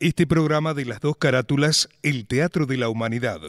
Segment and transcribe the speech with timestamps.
[0.00, 3.40] Este programa de las dos carátulas, El Teatro de la Humanidad,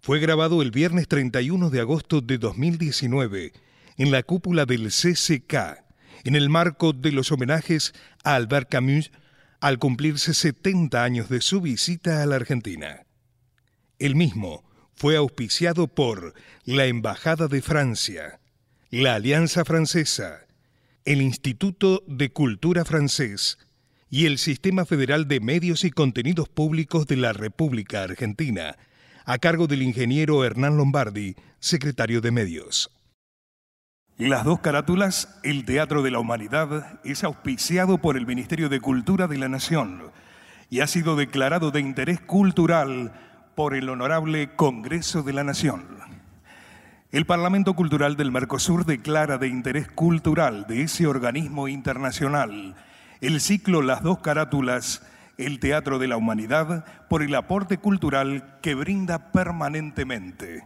[0.00, 3.52] fue grabado el viernes 31 de agosto de 2019
[3.98, 5.54] en la cúpula del CCK,
[6.24, 7.92] en el marco de los homenajes
[8.24, 9.12] a Albert Camus
[9.60, 13.06] al cumplirse 70 años de su visita a la Argentina.
[14.00, 14.64] El mismo
[14.96, 16.34] fue auspiciado por
[16.64, 18.40] la Embajada de Francia,
[18.90, 20.40] la Alianza Francesa,
[21.04, 23.58] el Instituto de Cultura Francés
[24.14, 28.76] y el Sistema Federal de Medios y Contenidos Públicos de la República Argentina,
[29.24, 32.92] a cargo del ingeniero Hernán Lombardi, secretario de Medios.
[34.16, 39.26] Las dos carátulas, el Teatro de la Humanidad, es auspiciado por el Ministerio de Cultura
[39.26, 40.12] de la Nación
[40.70, 43.14] y ha sido declarado de interés cultural
[43.56, 45.86] por el Honorable Congreso de la Nación.
[47.10, 52.76] El Parlamento Cultural del Mercosur declara de interés cultural de ese organismo internacional
[53.20, 55.06] el ciclo Las dos carátulas,
[55.38, 60.64] el Teatro de la Humanidad, por el aporte cultural que brinda permanentemente.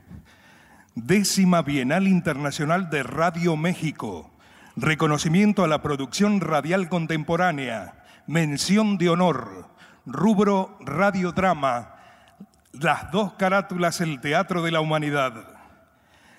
[0.95, 4.31] Décima Bienal Internacional de Radio México.
[4.77, 8.05] Reconocimiento a la producción radial contemporánea.
[8.27, 9.69] Mención de honor.
[10.07, 11.95] Rubro Radiodrama.
[12.73, 15.58] Las dos carátulas El Teatro de la Humanidad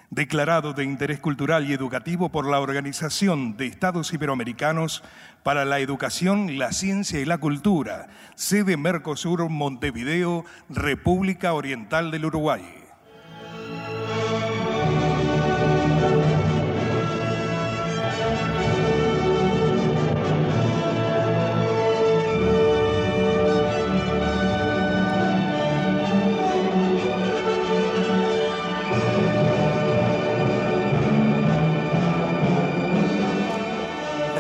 [0.10, 5.04] declarado de interés cultural y educativo por la Organización de Estados Iberoamericanos
[5.44, 12.79] para la Educación, la Ciencia y la Cultura, sede Mercosur, Montevideo, República Oriental del Uruguay.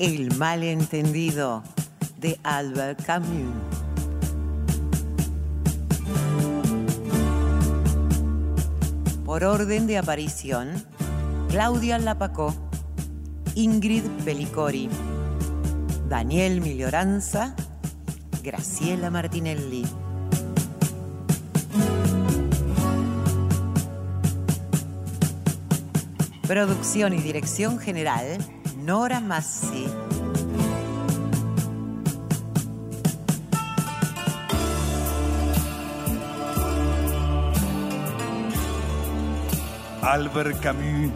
[0.00, 1.62] El malentendido
[2.16, 3.52] de Albert Camus.
[9.26, 10.86] Por orden de aparición,
[11.50, 12.54] Claudia Lapacó,
[13.54, 14.88] Ingrid Pelicori,
[16.08, 17.54] Daniel Milioranza,
[18.42, 19.84] Graciela Martinelli.
[26.48, 28.38] Producción y dirección general,
[28.84, 29.86] Nora Massi.
[40.02, 41.12] Albert Camus,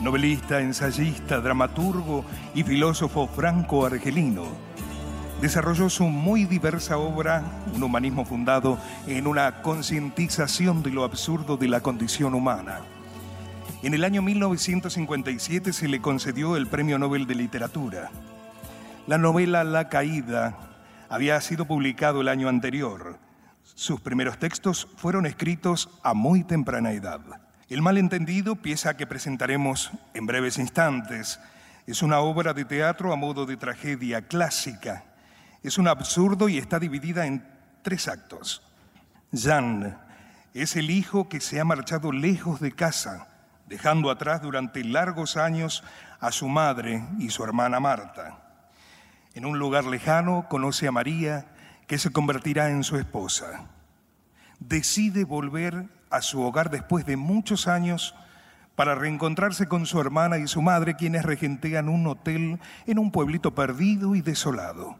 [0.00, 2.24] novelista, ensayista, dramaturgo
[2.54, 4.44] y filósofo franco-argelino,
[5.42, 7.44] desarrolló su muy diversa obra,
[7.74, 12.80] un humanismo fundado en una concientización de lo absurdo de la condición humana
[13.82, 18.10] en el año 1957 se le concedió el Premio Nobel de Literatura.
[19.08, 20.56] La novela La Caída
[21.08, 23.18] había sido publicado el año anterior.
[23.74, 27.20] Sus primeros textos fueron escritos a muy temprana edad.
[27.68, 31.40] El malentendido, pieza que presentaremos en breves instantes,
[31.86, 35.04] es una obra de teatro a modo de tragedia clásica.
[35.64, 37.44] Es un absurdo y está dividida en
[37.82, 38.62] tres actos.
[39.32, 39.98] Jean
[40.54, 43.31] es el hijo que se ha marchado lejos de casa
[43.72, 45.82] dejando atrás durante largos años
[46.20, 48.38] a su madre y su hermana Marta.
[49.32, 51.46] En un lugar lejano conoce a María,
[51.86, 53.70] que se convertirá en su esposa.
[54.60, 58.14] Decide volver a su hogar después de muchos años
[58.76, 63.54] para reencontrarse con su hermana y su madre, quienes regentean un hotel en un pueblito
[63.54, 64.96] perdido y desolado.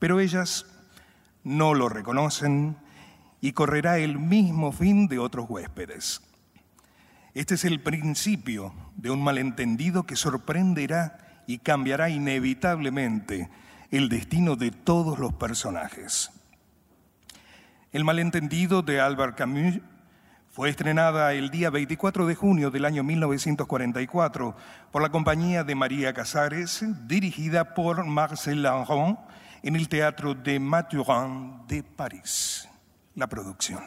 [0.00, 0.66] Pero ellas
[1.44, 2.76] no lo reconocen
[3.40, 6.22] y correrá el mismo fin de otros huéspedes.
[7.34, 13.48] Este es el principio de un malentendido que sorprenderá y cambiará inevitablemente
[13.90, 16.30] el destino de todos los personajes.
[17.90, 19.80] El malentendido de Albert Camus
[20.50, 24.54] fue estrenada el día 24 de junio del año 1944
[24.90, 29.18] por la compañía de María Casares, dirigida por Marcel Lanron
[29.62, 32.68] en el Teatro de Mathurin de París.
[33.14, 33.82] La producción.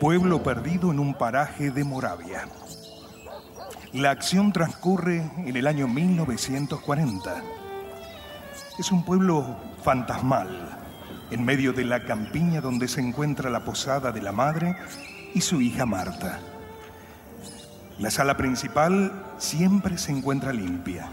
[0.00, 2.46] Pueblo perdido en un paraje de Moravia.
[3.94, 7.42] La acción transcurre en el año 1940.
[8.78, 10.78] Es un pueblo fantasmal,
[11.30, 14.76] en medio de la campiña donde se encuentra la posada de la madre
[15.32, 16.40] y su hija Marta.
[17.98, 21.08] La sala principal siempre se encuentra limpia.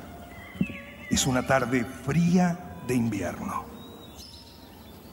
[1.09, 3.63] Es una tarde fría de invierno.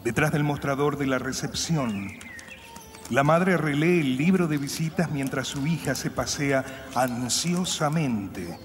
[0.02, 2.10] Detrás del mostrador de la recepción,
[3.10, 6.64] la madre relee el libro de visitas mientras su hija se pasea
[6.94, 8.56] ansiosamente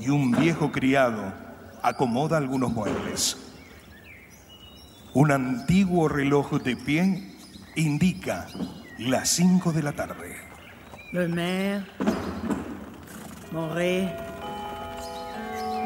[0.00, 1.32] y un viejo criado
[1.82, 3.36] acomoda algunos muebles.
[5.12, 7.36] Un antiguo reloj de pie
[7.76, 8.46] indica
[8.98, 10.36] las 5 de la tarde.
[11.12, 11.84] Le maire,
[13.50, 14.10] Moré,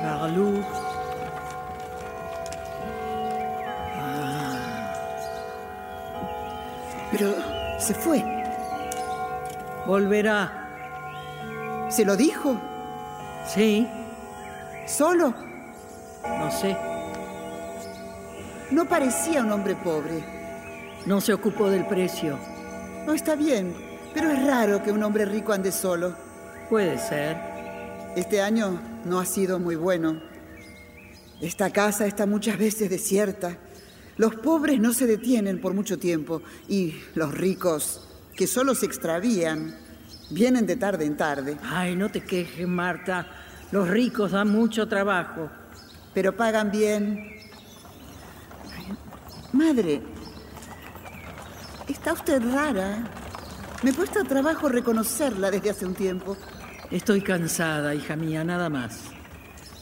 [0.00, 0.64] Barlou.
[3.98, 4.94] Ah.
[7.10, 8.24] Pero se fue.
[9.86, 11.86] Volverá.
[11.90, 12.60] ¿Se lo dijo?
[13.46, 13.86] Sí.
[14.86, 15.34] ¿Solo?
[16.24, 16.76] No sé.
[18.70, 20.24] No parecía un hombre pobre.
[21.06, 22.36] No se ocupó del precio.
[23.06, 23.74] No está bien,
[24.12, 26.14] pero es raro que un hombre rico ande solo.
[26.68, 27.36] Puede ser.
[28.16, 30.20] Este año no ha sido muy bueno.
[31.40, 33.56] Esta casa está muchas veces desierta.
[34.16, 38.00] Los pobres no se detienen por mucho tiempo y los ricos,
[38.34, 39.76] que solo se extravían,
[40.30, 41.58] vienen de tarde en tarde.
[41.62, 43.26] Ay, no te quejes, Marta.
[43.72, 45.50] Los ricos dan mucho trabajo.
[46.14, 47.32] Pero pagan bien.
[49.52, 50.02] madre,
[51.88, 53.10] está usted rara.
[53.82, 56.36] Me cuesta trabajo reconocerla desde hace un tiempo.
[56.90, 59.00] Estoy cansada, hija mía, nada más.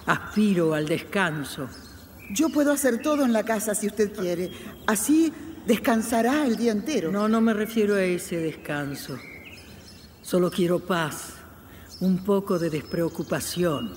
[0.07, 1.69] Aspiro al descanso.
[2.31, 4.51] Yo puedo hacer todo en la casa si usted quiere.
[4.87, 5.33] Así
[5.67, 7.13] descansará el día entero.
[7.13, 9.19] No, no me refiero a ese descanso.
[10.23, 11.35] Solo quiero paz,
[12.01, 13.93] un poco de despreocupación.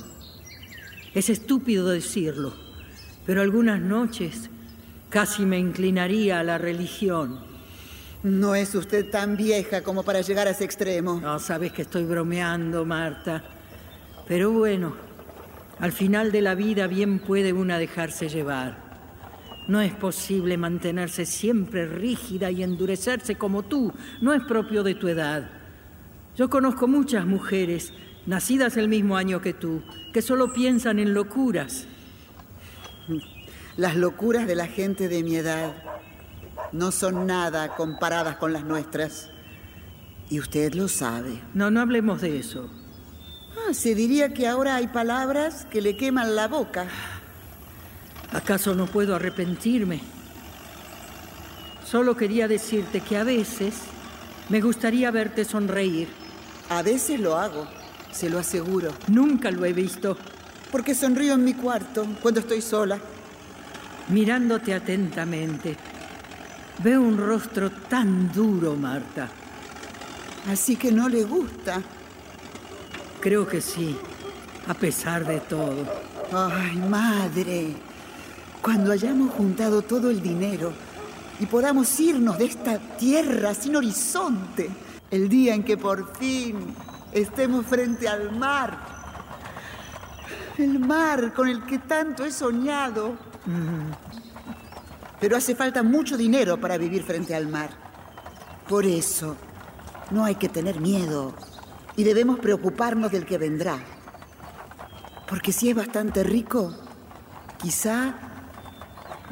[1.13, 2.53] Es estúpido decirlo,
[3.25, 4.49] pero algunas noches
[5.09, 7.39] casi me inclinaría a la religión.
[8.23, 11.19] No es usted tan vieja como para llegar a ese extremo.
[11.21, 13.43] No, sabes que estoy bromeando, Marta.
[14.27, 15.06] Pero bueno,
[15.79, 18.87] al final de la vida bien puede una dejarse llevar.
[19.67, 23.93] No es posible mantenerse siempre rígida y endurecerse como tú.
[24.21, 25.49] No es propio de tu edad.
[26.35, 27.91] Yo conozco muchas mujeres,
[28.25, 29.83] nacidas el mismo año que tú,
[30.13, 31.85] que solo piensan en locuras.
[33.75, 35.73] Las locuras de la gente de mi edad
[36.71, 39.29] no son nada comparadas con las nuestras.
[40.29, 41.41] Y usted lo sabe.
[41.53, 42.69] No, no hablemos de eso.
[43.73, 46.87] Se diría que ahora hay palabras que le queman la boca.
[48.31, 49.99] ¿Acaso no puedo arrepentirme?
[51.85, 53.75] Solo quería decirte que a veces
[54.49, 56.07] me gustaría verte sonreír.
[56.69, 57.67] A veces lo hago,
[58.11, 58.93] se lo aseguro.
[59.07, 60.17] Nunca lo he visto.
[60.71, 62.97] Porque sonrío en mi cuarto cuando estoy sola.
[64.09, 65.75] Mirándote atentamente,
[66.83, 69.29] veo un rostro tan duro, Marta.
[70.49, 71.81] Así que no le gusta.
[73.19, 73.97] Creo que sí,
[74.67, 75.85] a pesar de todo.
[76.31, 77.73] Ay, madre,
[78.61, 80.71] cuando hayamos juntado todo el dinero
[81.39, 84.69] y podamos irnos de esta tierra sin horizonte,
[85.09, 86.75] el día en que por fin
[87.11, 88.77] estemos frente al mar,
[90.57, 93.13] el mar con el que tanto he soñado.
[93.45, 93.91] Mm.
[95.19, 97.69] Pero hace falta mucho dinero para vivir frente al mar.
[98.67, 99.35] Por eso,
[100.11, 101.33] no hay que tener miedo
[101.97, 103.77] y debemos preocuparnos del que vendrá.
[105.27, 106.73] Porque si es bastante rico,
[107.59, 108.13] quizá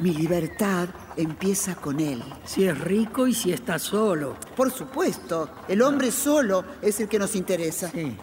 [0.00, 2.22] mi libertad empieza con él.
[2.44, 4.36] Si es rico y si está solo.
[4.54, 7.88] Por supuesto, el hombre solo es el que nos interesa.
[7.90, 8.14] Sí.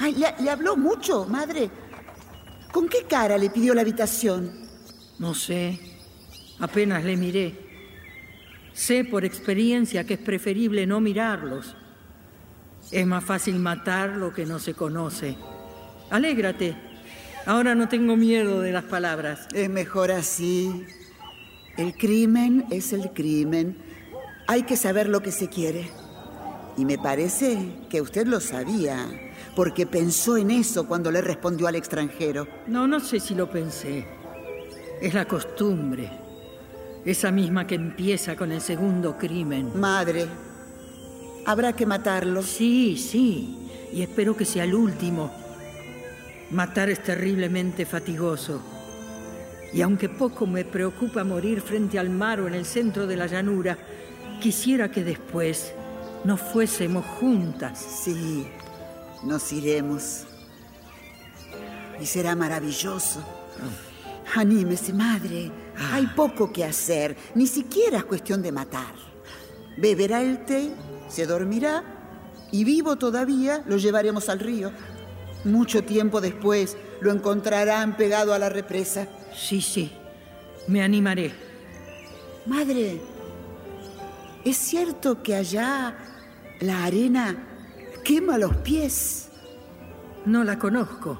[0.00, 1.70] Ay, ¿le, ¿le, habló mucho, madre?
[2.72, 4.50] ¿Con qué cara le pidió la habitación?
[5.20, 5.78] No sé.
[6.58, 7.54] Apenas le miré.
[8.72, 11.76] Sé por experiencia que es preferible no mirarlos.
[12.90, 15.36] Es más fácil matar lo que no se conoce.
[16.10, 16.76] Alégrate.
[17.46, 19.48] Ahora no tengo miedo de las palabras.
[19.52, 20.86] Es mejor así.
[21.76, 23.76] El crimen es el crimen.
[24.46, 25.90] Hay que saber lo que se quiere.
[26.76, 29.06] Y me parece que usted lo sabía,
[29.54, 32.48] porque pensó en eso cuando le respondió al extranjero.
[32.66, 34.06] No, no sé si lo pensé.
[35.00, 36.10] Es la costumbre.
[37.04, 39.78] Esa misma que empieza con el segundo crimen.
[39.78, 40.26] Madre,
[41.44, 42.42] habrá que matarlo.
[42.42, 43.58] Sí, sí.
[43.92, 45.30] Y espero que sea el último.
[46.50, 48.60] Matar es terriblemente fatigoso.
[49.72, 53.26] Y aunque poco me preocupa morir frente al mar o en el centro de la
[53.26, 53.76] llanura,
[54.40, 55.72] quisiera que después
[56.24, 57.78] nos fuésemos juntas.
[57.78, 58.46] Sí,
[59.24, 60.24] nos iremos.
[62.00, 63.20] Y será maravilloso.
[64.34, 65.50] Anímese, madre.
[65.92, 67.16] Hay poco que hacer.
[67.34, 68.94] Ni siquiera es cuestión de matar.
[69.76, 70.70] Beberá el té,
[71.08, 71.82] se dormirá
[72.50, 74.72] y vivo todavía lo llevaremos al río.
[75.44, 79.08] Mucho tiempo después lo encontrarán pegado a la represa.
[79.34, 79.92] Sí, sí.
[80.68, 81.32] Me animaré.
[82.46, 83.00] Madre,
[84.44, 85.96] ¿es cierto que allá
[86.60, 87.36] la arena
[88.04, 89.28] quema los pies?
[90.24, 91.18] No la conozco,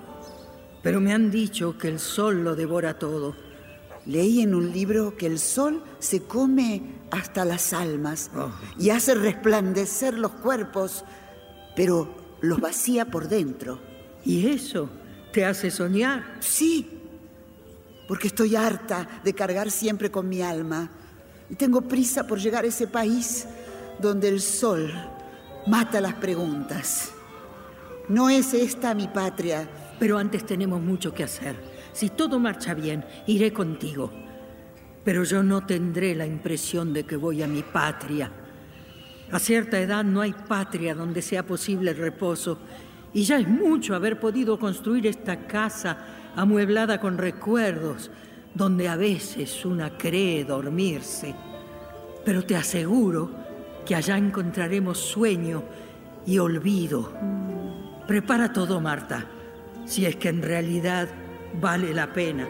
[0.82, 3.34] pero me han dicho que el sol lo devora todo.
[4.06, 8.50] Leí en un libro que el sol se come hasta las almas Oh.
[8.78, 11.04] y hace resplandecer los cuerpos,
[11.74, 13.80] pero los vacía por dentro.
[14.24, 14.90] ¿Y eso
[15.32, 16.36] te hace soñar?
[16.40, 16.90] Sí,
[18.06, 20.90] porque estoy harta de cargar siempre con mi alma
[21.48, 23.46] y tengo prisa por llegar a ese país
[24.00, 24.92] donde el sol
[25.66, 27.12] mata las preguntas.
[28.08, 29.68] No es esta mi patria.
[29.98, 31.54] Pero antes tenemos mucho que hacer.
[31.94, 34.10] Si todo marcha bien, iré contigo.
[35.04, 38.30] Pero yo no tendré la impresión de que voy a mi patria.
[39.30, 42.58] A cierta edad no hay patria donde sea posible el reposo.
[43.12, 48.10] Y ya es mucho haber podido construir esta casa amueblada con recuerdos,
[48.54, 51.32] donde a veces una cree dormirse.
[52.24, 53.30] Pero te aseguro
[53.86, 55.62] que allá encontraremos sueño
[56.26, 57.12] y olvido.
[58.08, 59.26] Prepara todo, Marta,
[59.84, 61.08] si es que en realidad
[61.60, 62.46] vale la pena.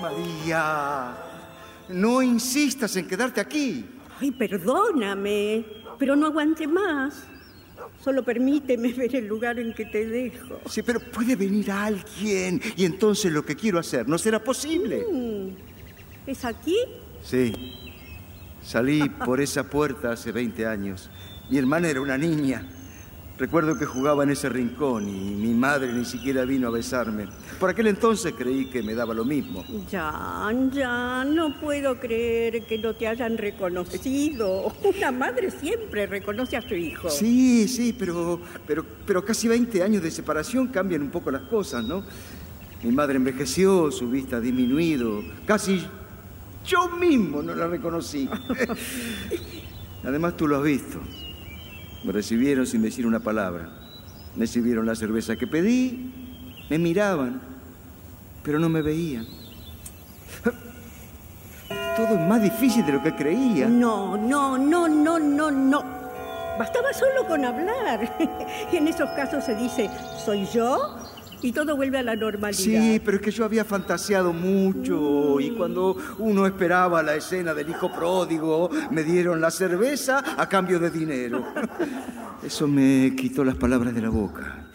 [0.00, 1.16] María,
[1.88, 3.86] no insistas en quedarte aquí.
[4.20, 5.64] Ay, perdóname,
[5.98, 7.31] pero no aguante más.
[8.02, 10.60] Solo permíteme ver el lugar en que te dejo.
[10.68, 15.06] Sí, pero puede venir alguien y entonces lo que quiero hacer no será posible.
[16.26, 16.76] ¿Es aquí?
[17.22, 17.52] Sí,
[18.62, 21.10] salí por esa puerta hace 20 años.
[21.50, 22.66] Mi hermana era una niña.
[23.38, 27.26] Recuerdo que jugaba en ese rincón y mi madre ni siquiera vino a besarme.
[27.58, 29.64] Por aquel entonces creí que me daba lo mismo.
[29.90, 34.72] Ya, ya, no puedo creer que no te hayan reconocido.
[34.84, 37.08] Una madre siempre reconoce a su hijo.
[37.08, 41.84] Sí, sí, pero, pero, pero casi 20 años de separación cambian un poco las cosas,
[41.84, 42.04] ¿no?
[42.82, 45.22] Mi madre envejeció, su vista ha disminuido.
[45.46, 45.86] Casi
[46.66, 48.28] yo mismo no la reconocí.
[50.04, 51.00] Además, tú lo has visto.
[52.04, 53.68] Me recibieron sin decir una palabra.
[54.36, 56.12] Me sirvieron la cerveza que pedí,
[56.68, 57.40] me miraban,
[58.42, 59.26] pero no me veían.
[61.96, 63.68] Todo es más difícil de lo que creía.
[63.68, 65.84] No, no, no, no, no, no.
[66.58, 68.16] Bastaba solo con hablar.
[68.72, 69.90] En esos casos se dice,
[70.24, 70.96] soy yo,
[71.42, 72.62] y todo vuelve a la normalidad.
[72.62, 77.68] Sí, pero es que yo había fantaseado mucho y cuando uno esperaba la escena del
[77.68, 81.44] hijo pródigo, me dieron la cerveza a cambio de dinero.
[82.42, 84.66] Eso me quitó las palabras de la boca.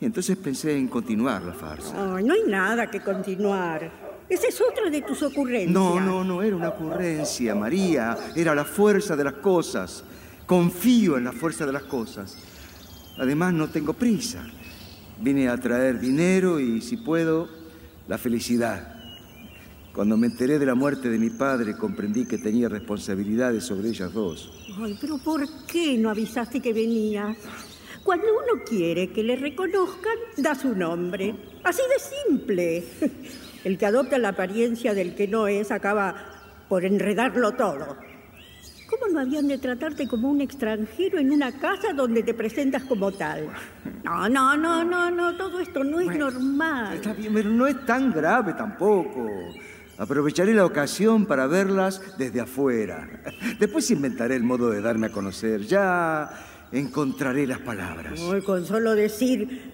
[0.00, 2.16] Y entonces pensé en continuar la farsa.
[2.16, 3.90] Ay, no hay nada que continuar.
[4.28, 5.72] Esa es otra de tus ocurrencias.
[5.72, 8.16] No, no, no era una ocurrencia, María.
[8.34, 10.02] Era la fuerza de las cosas.
[10.46, 12.36] Confío en la fuerza de las cosas.
[13.18, 14.44] Además, no tengo prisa.
[15.20, 17.48] Vine a traer dinero y, si puedo,
[18.08, 18.94] la felicidad.
[19.94, 24.12] Cuando me enteré de la muerte de mi padre, comprendí que tenía responsabilidades sobre ellas
[24.12, 24.50] dos.
[24.78, 27.36] Ay, pero ¿por qué no avisaste que venías?
[28.02, 31.34] Cuando uno quiere que le reconozcan, da su nombre.
[31.62, 32.84] Así de simple.
[33.64, 36.14] El que adopta la apariencia del que no es acaba
[36.68, 37.96] por enredarlo todo.
[38.88, 43.12] ¿Cómo no habían de tratarte como un extranjero en una casa donde te presentas como
[43.12, 43.48] tal?
[44.04, 46.96] No, no, no, no, no, todo esto no es normal.
[46.96, 49.26] Está bien, pero no es tan grave tampoco.
[49.96, 53.08] Aprovecharé la ocasión para verlas desde afuera.
[53.58, 55.62] Después inventaré el modo de darme a conocer.
[55.62, 56.30] Ya
[56.72, 58.20] encontraré las palabras.
[58.20, 59.72] Hoy con solo decir,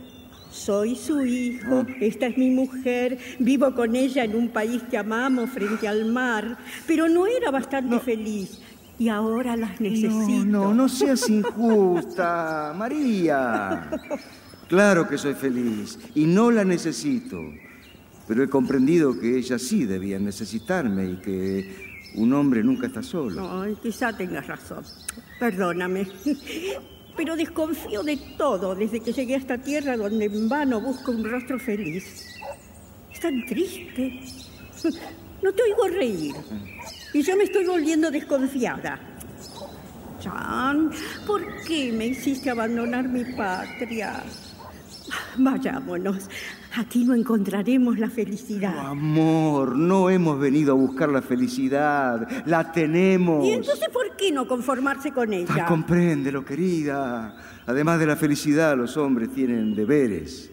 [0.51, 5.51] soy su hijo, esta es mi mujer, vivo con ella en un país que amamos
[5.51, 8.61] frente al mar, pero no era bastante feliz
[9.01, 10.45] y ahora las necesito.
[10.45, 13.91] No, no, no seas injusta, María.
[14.69, 17.41] Claro que soy feliz y no la necesito,
[18.29, 23.63] pero he comprendido que ella sí debía necesitarme y que un hombre nunca está solo.
[23.63, 24.85] Ay, quizá tengas razón.
[25.39, 26.07] Perdóname.
[27.17, 31.25] Pero desconfío de todo desde que llegué a esta tierra donde en vano busco un
[31.25, 32.27] rostro feliz.
[33.13, 34.21] Es tan triste.
[35.43, 36.35] No te oigo reír.
[37.13, 38.99] Y yo me estoy volviendo desconfiada.
[40.23, 40.91] Jan,
[41.27, 44.23] ¿por qué me hiciste abandonar mi patria?
[45.39, 46.29] Vayámonos.
[46.77, 48.79] Aquí no encontraremos la felicidad.
[48.79, 53.45] Amor, no hemos venido a buscar la felicidad, la tenemos.
[53.45, 55.65] ¿Y entonces por qué no conformarse con ella?
[55.65, 57.37] Ah, compréndelo, querida.
[57.67, 60.51] Además de la felicidad, los hombres tienen deberes.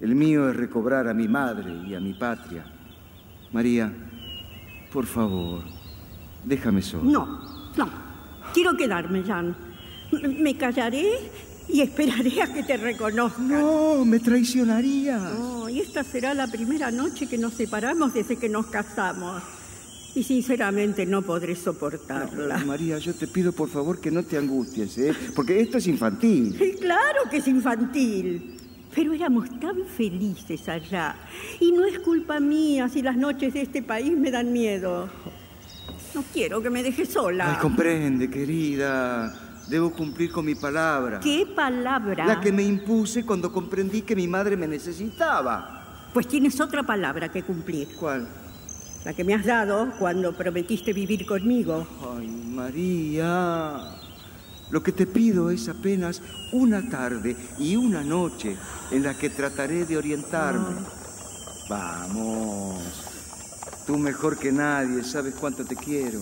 [0.00, 2.64] El mío es recobrar a mi madre y a mi patria.
[3.52, 3.92] María,
[4.92, 5.62] por favor,
[6.44, 7.04] déjame solo.
[7.04, 7.88] No, no.
[8.52, 9.56] Quiero quedarme, Jan.
[10.38, 11.30] Me callaré
[11.68, 13.40] y esperaré a que te reconozca.
[13.40, 15.18] No, me traicionaría.
[15.18, 19.42] No, y esta será la primera noche que nos separamos desde que nos casamos.
[20.14, 22.58] Y sinceramente no podré soportarla.
[22.58, 25.14] No, María, yo te pido por favor que no te angusties, ¿eh?
[25.34, 26.54] Porque esto es infantil.
[26.58, 28.58] Sí, claro que es infantil.
[28.94, 31.16] Pero éramos tan felices allá.
[31.60, 35.08] Y no es culpa mía si las noches de este país me dan miedo.
[36.14, 37.54] No quiero que me dejes sola.
[37.54, 39.32] Ay, comprende, querida.
[39.68, 41.20] Debo cumplir con mi palabra.
[41.20, 42.26] ¿Qué palabra?
[42.26, 46.10] La que me impuse cuando comprendí que mi madre me necesitaba.
[46.12, 47.88] Pues tienes otra palabra que cumplir.
[47.98, 48.26] ¿Cuál?
[49.04, 51.86] La que me has dado cuando prometiste vivir conmigo.
[52.16, 53.96] Ay, María.
[54.70, 58.56] Lo que te pido es apenas una tarde y una noche
[58.90, 60.76] en la que trataré de orientarme.
[61.68, 63.11] Vamos.
[63.86, 66.20] Tú mejor que nadie sabes cuánto te quiero.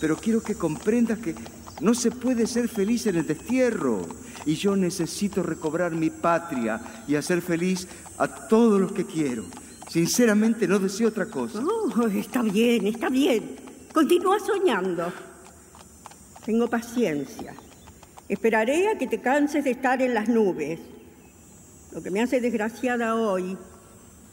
[0.00, 1.34] Pero quiero que comprendas que
[1.80, 4.06] no se puede ser feliz en el destierro.
[4.46, 9.44] Y yo necesito recobrar mi patria y hacer feliz a todos los que quiero.
[9.88, 11.60] Sinceramente no deseo otra cosa.
[11.60, 13.56] Oh, está bien, está bien.
[13.92, 15.12] Continúa soñando.
[16.44, 17.54] Tengo paciencia.
[18.28, 20.78] Esperaré a que te canses de estar en las nubes.
[21.92, 23.58] Lo que me hace desgraciada hoy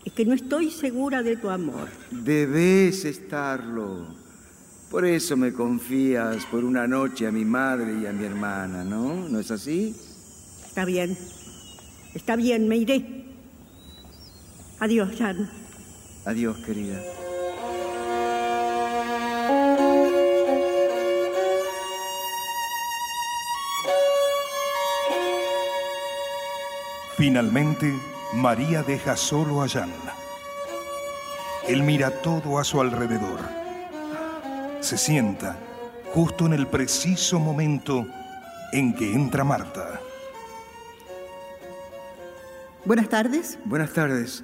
[0.07, 1.89] es que no estoy segura de tu amor.
[2.11, 4.07] Debes estarlo.
[4.89, 9.27] Por eso me confías por una noche a mi madre y a mi hermana, ¿no?
[9.27, 9.93] ¿No es así?
[10.65, 11.17] Está bien.
[12.13, 13.25] Está bien, me iré.
[14.79, 15.49] Adiós, Jan.
[16.23, 17.01] Adiós, querida.
[27.17, 27.93] Finalmente,
[28.33, 29.91] María deja solo a Jan.
[31.67, 33.39] Él mira todo a su alrededor.
[34.81, 35.57] Se sienta
[36.13, 38.05] justo en el preciso momento
[38.71, 40.01] en que entra Marta.
[42.85, 43.57] Buenas tardes.
[43.65, 44.43] Buenas tardes.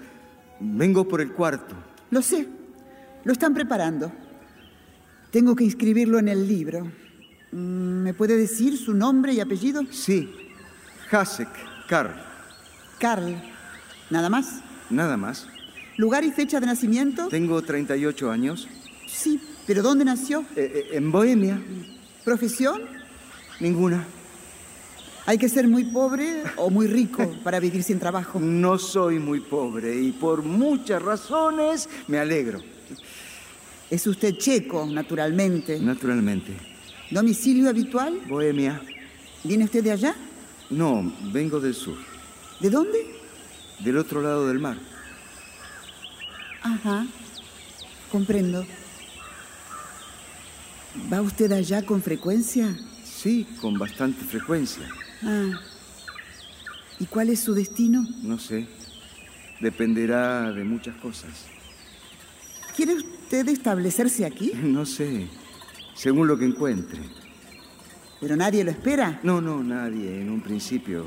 [0.59, 1.75] Vengo por el cuarto.
[2.09, 2.47] Lo sé.
[3.23, 4.11] Lo están preparando.
[5.31, 6.85] Tengo que inscribirlo en el libro.
[7.51, 9.81] Mm, ¿Me puede decir su nombre y apellido?
[9.91, 10.29] Sí.
[11.11, 11.49] Hasek,
[11.87, 12.13] Carl.
[12.99, 13.52] Carl.
[14.13, 14.59] ¿Nada más?
[14.91, 15.47] Nada más.
[15.97, 17.29] ¿Lugar y fecha de nacimiento?
[17.29, 18.67] Tengo 38 años.
[19.07, 20.41] Sí, pero ¿dónde nació?
[20.55, 21.59] Eh, eh, en Bohemia.
[22.23, 22.83] ¿Profesión?
[23.59, 24.05] Ninguna.
[25.25, 28.39] Hay que ser muy pobre o muy rico para vivir sin trabajo.
[28.39, 32.61] No soy muy pobre y por muchas razones me alegro.
[33.89, 35.79] Es usted checo, naturalmente.
[35.79, 36.53] Naturalmente.
[37.09, 38.21] ¿Domicilio habitual?
[38.29, 38.79] Bohemia.
[39.43, 40.15] ¿Viene usted de allá?
[40.69, 41.97] No, vengo del sur.
[42.59, 43.22] ¿De dónde?
[43.79, 44.77] Del otro lado del mar.
[46.61, 47.05] Ajá,
[48.11, 48.65] comprendo.
[51.11, 52.75] ¿Va usted allá con frecuencia?
[53.03, 54.87] Sí, con bastante frecuencia.
[55.23, 55.59] Ah.
[56.99, 58.05] ¿Y cuál es su destino?
[58.21, 58.67] No sé.
[59.59, 61.31] Dependerá de muchas cosas.
[62.75, 64.51] ¿Quiere usted establecerse aquí?
[64.63, 65.27] No sé.
[65.95, 66.99] Según lo que encuentre.
[68.19, 69.19] ¿Pero nadie lo espera?
[69.23, 70.21] No, no, nadie.
[70.21, 71.05] En un principio.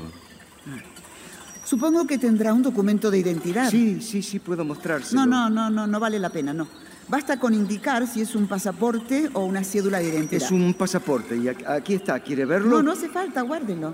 [1.67, 3.69] Supongo que tendrá un documento de identidad.
[3.69, 5.25] Sí, sí, sí, puedo mostrárselo.
[5.25, 6.65] No, no, no, no, no vale la pena, no.
[7.09, 10.43] Basta con indicar si es un pasaporte o una cédula de identidad.
[10.43, 12.21] Es un pasaporte y aquí está.
[12.21, 12.77] ¿Quiere verlo?
[12.77, 13.93] No, no hace falta, guárdelo.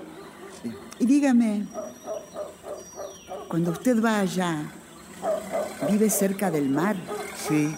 [0.99, 1.65] Y dígame,
[3.47, 4.69] cuando usted va allá,
[5.89, 6.95] ¿vive cerca del mar?
[7.47, 7.75] Sí.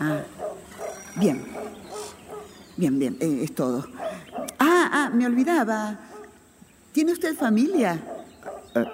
[0.00, 0.22] Ah,
[1.14, 1.46] bien.
[2.76, 3.86] Bien, bien, eh, es todo.
[4.58, 5.96] Ah, ah, me olvidaba.
[6.90, 8.02] ¿Tiene usted familia?
[8.74, 8.84] Eh,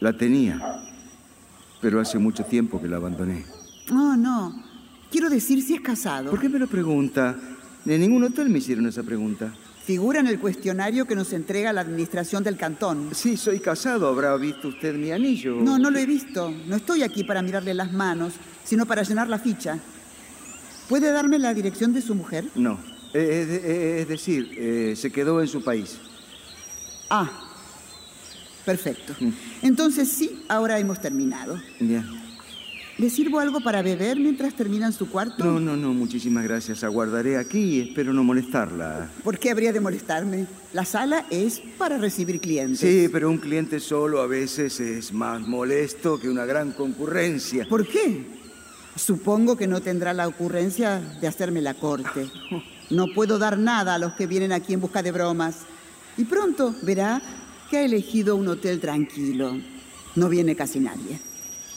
[0.00, 0.82] la tenía,
[1.80, 3.44] pero hace mucho tiempo que la abandoné.
[3.90, 4.64] No, no.
[5.10, 6.30] Quiero decir si es casado.
[6.30, 7.36] ¿Por qué me lo pregunta?
[7.84, 9.52] En ningún hotel me hicieron esa pregunta.
[9.84, 13.10] Figura en el cuestionario que nos entrega la administración del cantón.
[13.12, 14.06] Sí, soy casado.
[14.08, 15.56] ¿Habrá visto usted mi anillo?
[15.56, 16.54] No, no lo he visto.
[16.68, 18.34] No estoy aquí para mirarle las manos,
[18.64, 19.78] sino para llenar la ficha.
[20.88, 22.46] ¿Puede darme la dirección de su mujer?
[22.54, 22.78] No.
[23.14, 25.98] Eh, eh, eh, es decir, se quedó en su país.
[27.10, 27.28] Ah,
[28.64, 29.14] perfecto.
[29.18, 29.30] Mm.
[29.62, 31.60] Entonces sí, ahora hemos terminado.
[31.80, 32.22] Bien.
[32.98, 35.42] ¿Le sirvo algo para beber mientras termina en su cuarto?
[35.44, 36.84] No, no, no, muchísimas gracias.
[36.84, 39.08] Aguardaré aquí y espero no molestarla.
[39.24, 40.46] ¿Por qué habría de molestarme?
[40.74, 42.80] La sala es para recibir clientes.
[42.80, 47.66] Sí, pero un cliente solo a veces es más molesto que una gran concurrencia.
[47.68, 48.26] ¿Por qué?
[48.94, 52.30] Supongo que no tendrá la ocurrencia de hacerme la corte.
[52.90, 55.60] No puedo dar nada a los que vienen aquí en busca de bromas.
[56.18, 57.22] Y pronto verá
[57.72, 59.58] que ha elegido un hotel tranquilo.
[60.14, 61.18] No viene casi nadie.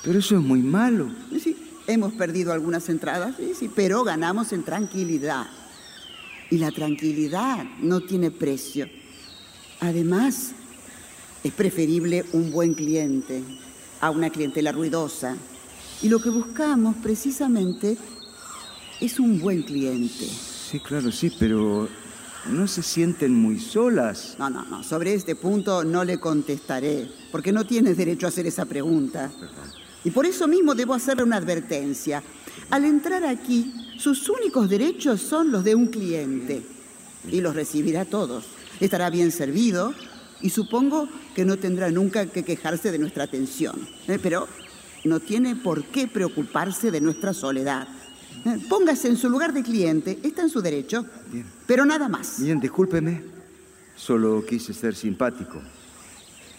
[0.03, 1.09] Pero eso es muy malo.
[1.41, 1.55] Sí,
[1.87, 5.47] hemos perdido algunas entradas, sí, sí, pero ganamos en tranquilidad.
[6.51, 8.89] Y la tranquilidad no tiene precio.
[9.79, 10.51] Además,
[11.45, 13.41] es preferible un buen cliente
[14.01, 15.37] a una clientela ruidosa.
[16.01, 17.97] Y lo que buscamos precisamente
[18.99, 20.27] es un buen cliente.
[20.69, 21.87] Sí, claro, sí, pero
[22.47, 24.35] no se sienten muy solas.
[24.37, 28.47] No, no, no, sobre este punto no le contestaré, porque no tienes derecho a hacer
[28.47, 29.31] esa pregunta.
[30.03, 32.21] Y por eso mismo debo hacerle una advertencia.
[32.69, 36.63] Al entrar aquí, sus únicos derechos son los de un cliente.
[37.31, 38.45] Y los recibirá todos.
[38.79, 39.93] Estará bien servido
[40.41, 43.75] y supongo que no tendrá nunca que quejarse de nuestra atención.
[44.07, 44.19] ¿eh?
[44.21, 44.47] Pero
[45.05, 47.87] no tiene por qué preocuparse de nuestra soledad.
[48.45, 48.59] ¿Eh?
[48.69, 51.05] Póngase en su lugar de cliente, está en su derecho.
[51.31, 51.45] Bien.
[51.65, 52.41] Pero nada más.
[52.41, 53.21] Bien, discúlpeme.
[53.95, 55.61] Solo quise ser simpático.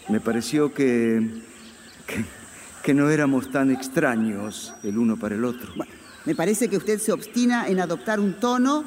[0.08, 1.42] Me pareció que,
[2.06, 2.24] que,
[2.82, 5.72] que no éramos tan extraños el uno para el otro.
[5.76, 5.92] Bueno,
[6.24, 8.84] me parece que usted se obstina en adoptar un tono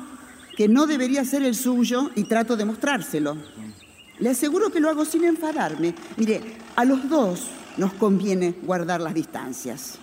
[0.58, 3.38] que no debería ser el suyo y trato de mostrárselo.
[4.20, 5.96] Le aseguro que lo hago sin enfadarme.
[6.18, 6.42] Mire,
[6.76, 7.48] a los dos
[7.78, 9.98] nos conviene guardar las distancias.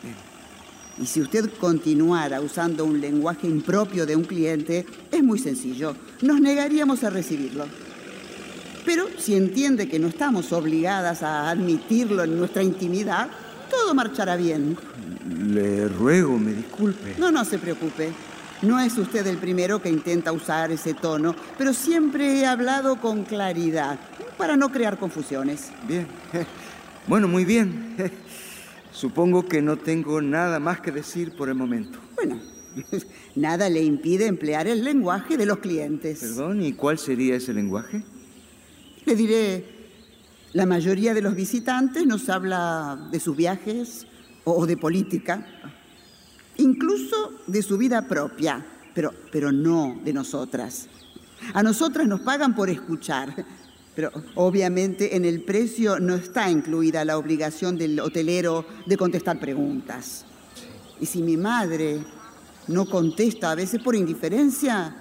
[0.98, 5.94] Y si usted continuara usando un lenguaje impropio de un cliente, es muy sencillo.
[6.22, 7.66] Nos negaríamos a recibirlo.
[8.84, 13.28] Pero si entiende que no estamos obligadas a admitirlo en nuestra intimidad,
[13.68, 14.78] todo marchará bien.
[15.48, 17.16] Le ruego me disculpe.
[17.18, 18.12] No, no se preocupe.
[18.62, 23.24] No es usted el primero que intenta usar ese tono, pero siempre he hablado con
[23.24, 23.98] claridad,
[24.38, 25.70] para no crear confusiones.
[25.86, 26.06] Bien.
[27.08, 27.94] Bueno, muy bien.
[28.96, 31.98] Supongo que no tengo nada más que decir por el momento.
[32.14, 32.40] Bueno,
[33.36, 36.20] nada le impide emplear el lenguaje de los clientes.
[36.20, 38.02] Perdón, ¿y cuál sería ese lenguaje?
[39.04, 39.64] Le diré,
[40.54, 44.06] la mayoría de los visitantes nos habla de sus viajes
[44.44, 45.46] o de política,
[46.56, 50.88] incluso de su vida propia, pero, pero no de nosotras.
[51.52, 53.44] A nosotras nos pagan por escuchar,
[53.96, 60.26] pero obviamente en el precio no está incluida la obligación del hotelero de contestar preguntas.
[61.00, 62.00] Y si mi madre
[62.68, 64.94] no contesta a veces por indiferencia,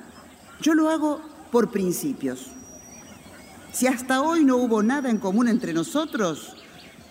[0.62, 2.48] yo lo hago por principios.
[3.74, 6.56] Si hasta hoy no hubo nada en común entre nosotros,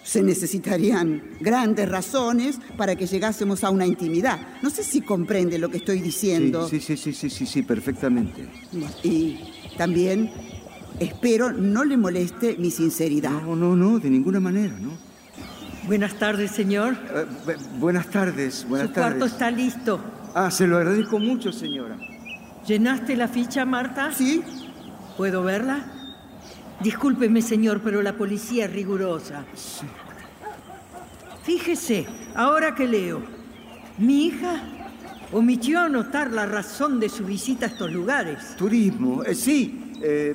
[0.02, 4.40] se necesitarían grandes razones para que llegásemos a una intimidad.
[4.62, 6.66] No sé si comprende lo que estoy diciendo.
[6.66, 8.48] Sí, sí, sí, sí, sí, sí, perfectamente.
[9.02, 9.38] Y
[9.76, 10.30] también
[11.00, 13.42] espero no le moleste mi sinceridad.
[13.42, 14.90] No, no, no, de ninguna manera, ¿no?
[15.86, 16.94] Buenas tardes, señor.
[17.14, 19.10] Eh, bu- buenas tardes, buenas Su tardes.
[19.18, 20.00] cuarto está listo.
[20.34, 21.96] Ah, se lo agradezco mucho, señora.
[22.66, 24.10] ¿Llenaste la ficha, Marta?
[24.12, 24.42] ¿Sí?
[25.16, 25.84] ¿Puedo verla?
[26.82, 29.44] Discúlpeme, señor, pero la policía es rigurosa.
[31.44, 33.22] Fíjese, ahora que leo,
[33.98, 34.62] mi hija
[35.32, 38.56] omitió anotar la razón de su visita a estos lugares.
[38.56, 40.34] Turismo, eh, sí, eh,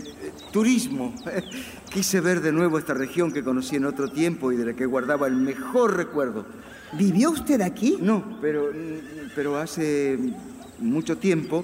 [0.52, 1.14] turismo.
[1.94, 4.88] Quise ver de nuevo esta región que conocí en otro tiempo y de la que
[4.88, 6.46] guardaba el mejor recuerdo.
[6.94, 7.98] ¿Vivió usted aquí?
[8.02, 8.72] No, pero,
[9.36, 10.18] pero hace
[10.80, 11.64] mucho tiempo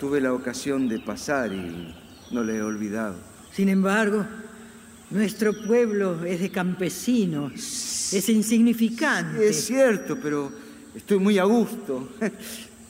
[0.00, 1.94] tuve la ocasión de pasar y
[2.32, 3.14] no le he olvidado.
[3.52, 4.26] Sin embargo,
[5.10, 7.52] nuestro pueblo es de campesinos,
[8.12, 9.48] es insignificante.
[9.48, 10.50] Es cierto, pero
[10.94, 12.08] estoy muy a gusto.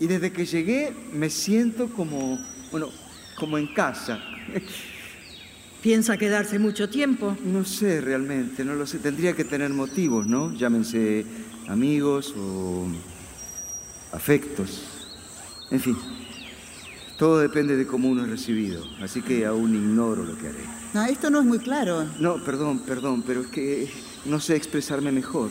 [0.01, 2.37] Y desde que llegué me siento como,
[2.73, 2.91] bueno,
[3.39, 4.21] como en casa.
[5.83, 7.37] ¿Piensa quedarse mucho tiempo?
[7.45, 8.99] No sé realmente, no lo sé.
[8.99, 10.55] Tendría que tener motivos, ¿no?
[10.55, 11.27] Llámense
[11.69, 12.87] amigos o
[14.13, 14.83] afectos.
[15.71, 15.97] En fin,
[17.19, 20.65] todo depende de cómo uno es recibido, así que aún ignoro lo que haré.
[20.95, 22.07] No, esto no es muy claro.
[22.19, 23.91] No, perdón, perdón, pero es que
[24.25, 25.51] no sé expresarme mejor.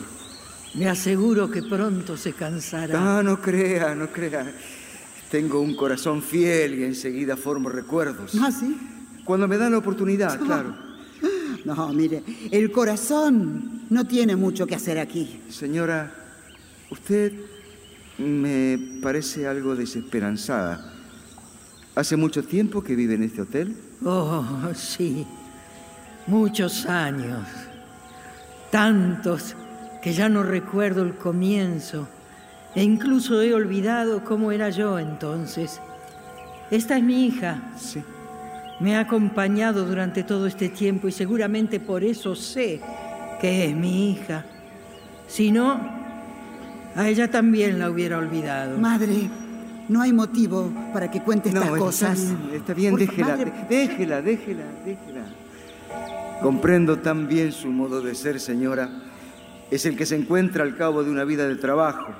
[0.74, 3.18] Me aseguro que pronto se cansará.
[3.18, 4.52] Ah, no crea, no crea.
[5.30, 8.32] Tengo un corazón fiel y enseguida formo recuerdos.
[8.40, 8.76] ¿Ah, sí?
[9.24, 10.74] Cuando me dan la oportunidad, claro.
[11.64, 15.40] No, mire, el corazón no tiene mucho que hacer aquí.
[15.48, 16.12] Señora,
[16.90, 17.32] usted
[18.18, 20.92] me parece algo desesperanzada.
[21.94, 23.76] ¿Hace mucho tiempo que vive en este hotel?
[24.04, 25.26] Oh, sí.
[26.26, 27.46] Muchos años.
[28.70, 29.54] Tantos
[30.02, 32.08] que ya no recuerdo el comienzo.
[32.74, 35.80] E incluso he olvidado cómo era yo entonces.
[36.70, 37.72] Esta es mi hija.
[37.78, 38.02] Sí.
[38.84, 42.82] Me ha acompañado durante todo este tiempo y seguramente por eso sé
[43.40, 44.44] que es mi hija.
[45.26, 45.80] Si no,
[46.94, 48.76] a ella también la hubiera olvidado.
[48.76, 49.30] Madre,
[49.88, 52.18] no hay motivo para que cuente estas no, cosas.
[52.18, 53.36] Está bien, está bien déjela,
[53.70, 55.24] déjela, déjela, déjela.
[56.42, 58.90] Comprendo tan bien su modo de ser, señora.
[59.70, 62.12] Es el que se encuentra al cabo de una vida de trabajo.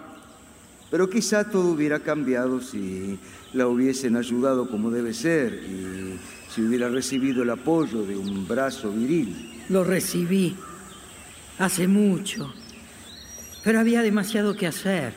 [0.90, 3.18] Pero quizá todo hubiera cambiado si
[3.52, 6.18] la hubiesen ayudado como debe ser y
[6.54, 9.50] si hubiera recibido el apoyo de un brazo viril.
[9.70, 10.54] Lo recibí
[11.58, 12.54] hace mucho,
[13.64, 15.14] pero había demasiado que hacer.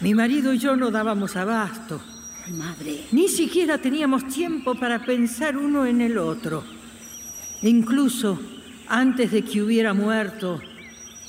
[0.00, 2.00] Mi marido y yo no dábamos abasto.
[2.46, 3.04] Ay, madre.
[3.12, 6.64] Ni siquiera teníamos tiempo para pensar uno en el otro.
[7.60, 8.40] Incluso
[8.88, 10.58] antes de que hubiera muerto,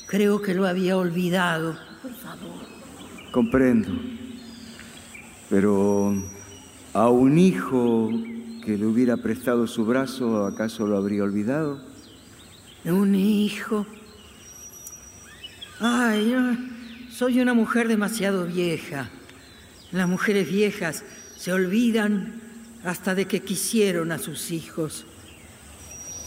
[0.06, 1.76] creo que lo había olvidado.
[3.30, 3.90] Comprendo.
[5.50, 6.14] Pero
[6.94, 8.10] a un hijo
[8.66, 11.80] que le hubiera prestado su brazo, ¿acaso lo habría olvidado?
[12.84, 13.86] Un hijo.
[15.78, 16.40] Ay, yo
[17.08, 19.08] soy una mujer demasiado vieja.
[19.92, 21.04] Las mujeres viejas
[21.36, 22.42] se olvidan
[22.82, 25.06] hasta de que quisieron a sus hijos.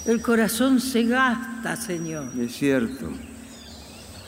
[0.05, 2.31] El corazón se gasta, señor.
[2.39, 3.09] Es cierto,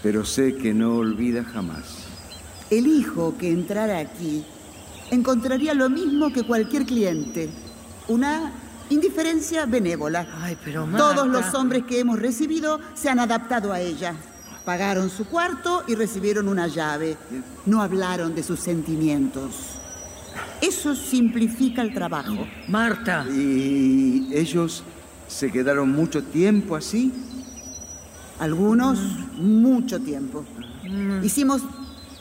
[0.04, 2.08] pero sé que no olvida jamás.
[2.70, 4.44] El hijo que entrara aquí
[5.12, 7.50] encontraría lo mismo que cualquier cliente.
[8.12, 8.52] Una
[8.90, 10.28] indiferencia benévola.
[10.42, 11.26] Ay, pero Todos Marta.
[11.26, 14.14] los hombres que hemos recibido se han adaptado a ella.
[14.66, 17.16] Pagaron su cuarto y recibieron una llave.
[17.66, 19.56] No hablaron de sus sentimientos.
[20.62, 22.46] Eso simplifica el trabajo.
[22.68, 24.84] Marta, ¿Y ellos
[25.30, 27.14] se quedaron mucho tiempo así?
[28.40, 29.00] Algunos
[29.38, 30.44] mucho tiempo.
[31.24, 31.62] Hicimos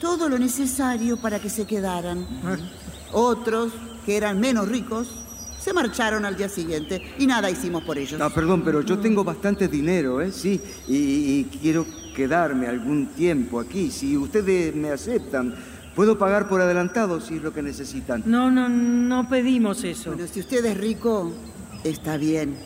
[0.00, 2.24] todo lo necesario para que se quedaran.
[3.12, 3.72] Otros,
[4.07, 5.09] que eran menos ricos,
[5.61, 8.18] se marcharon al día siguiente y nada hicimos por ellos.
[8.18, 10.33] No, perdón, pero yo tengo bastante dinero, ¿eh?
[10.33, 13.90] Sí, y, y quiero quedarme algún tiempo aquí.
[13.90, 15.55] Si ustedes me aceptan,
[15.94, 18.23] puedo pagar por adelantado si es lo que necesitan.
[18.27, 20.12] no, no, no pedimos eso.
[20.12, 21.33] Bueno, si usted es rico,
[21.85, 22.57] está bien.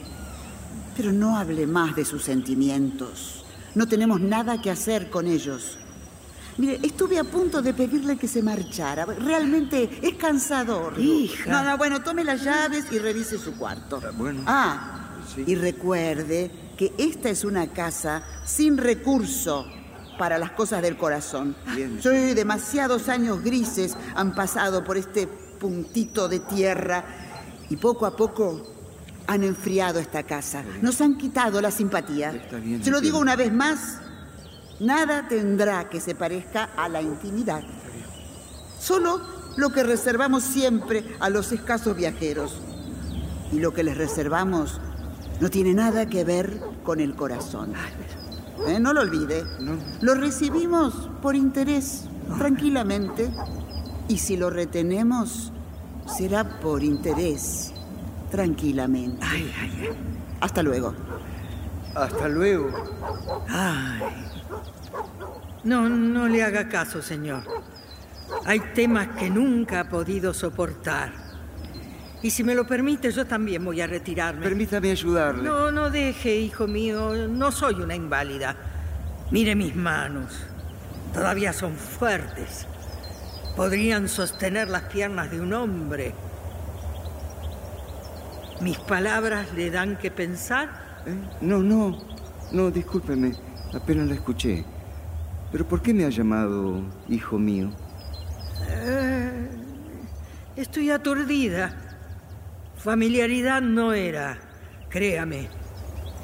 [0.97, 3.45] Pero no hable más de sus sentimientos.
[3.75, 5.79] No tenemos nada que hacer con ellos.
[6.59, 9.05] Mire, estuve a punto de pedirle que se marchara.
[9.07, 10.99] Realmente es cansador.
[11.01, 11.51] Hija.
[11.51, 14.01] No, no, bueno, tome las llaves y revise su cuarto.
[14.05, 14.43] Ah, bueno.
[14.47, 15.01] Ah,
[15.35, 15.43] Sí.
[15.47, 19.67] y recuerde que esta es una casa sin recurso
[20.19, 21.57] para las cosas del corazón.
[21.75, 21.99] Bien.
[22.03, 27.05] Sí, demasiados años grises han pasado por este puntito de tierra
[27.71, 28.62] y poco a poco
[29.27, 30.62] han enfriado esta casa.
[30.83, 32.31] Nos han quitado la simpatía.
[32.31, 33.99] Está bien, Se lo digo una vez más,
[34.81, 37.63] nada tendrá que se parezca a la intimidad.
[38.79, 39.21] Solo
[39.57, 42.61] lo que reservamos siempre a los escasos viajeros.
[43.53, 44.81] Y lo que les reservamos
[45.41, 47.73] no tiene nada que ver con el corazón.
[48.67, 49.45] Eh, No lo olvide.
[50.01, 52.05] Lo recibimos por interés,
[52.39, 53.31] tranquilamente.
[54.09, 55.53] Y si lo retenemos,
[56.07, 57.73] será por interés,
[58.31, 59.25] tranquilamente.
[60.41, 60.95] Hasta luego.
[61.95, 62.71] Hasta luego.
[63.49, 64.01] Ay.
[65.64, 67.42] No, no le haga caso, señor.
[68.44, 71.12] Hay temas que nunca ha podido soportar.
[72.22, 74.42] Y si me lo permite, yo también voy a retirarme.
[74.42, 75.42] Permítame ayudarle.
[75.42, 77.29] No, no deje, hijo mío.
[77.29, 78.57] No soy una inválida.
[79.31, 80.33] Mire mis manos.
[81.12, 82.66] Todavía son fuertes.
[83.57, 86.14] Podrían sostener las piernas de un hombre.
[88.61, 91.03] ¿Mis palabras le dan que pensar?
[91.07, 91.14] ¿Eh?
[91.40, 91.98] No, no,
[92.53, 93.35] no, discúlpeme.
[93.74, 94.64] Apenas la escuché.
[95.55, 97.71] ¿Pero por qué me ha llamado hijo mío?
[98.71, 99.49] Eh,
[100.57, 101.81] estoy aturdida.
[102.77, 104.37] Familiaridad no era,
[104.88, 105.47] créame.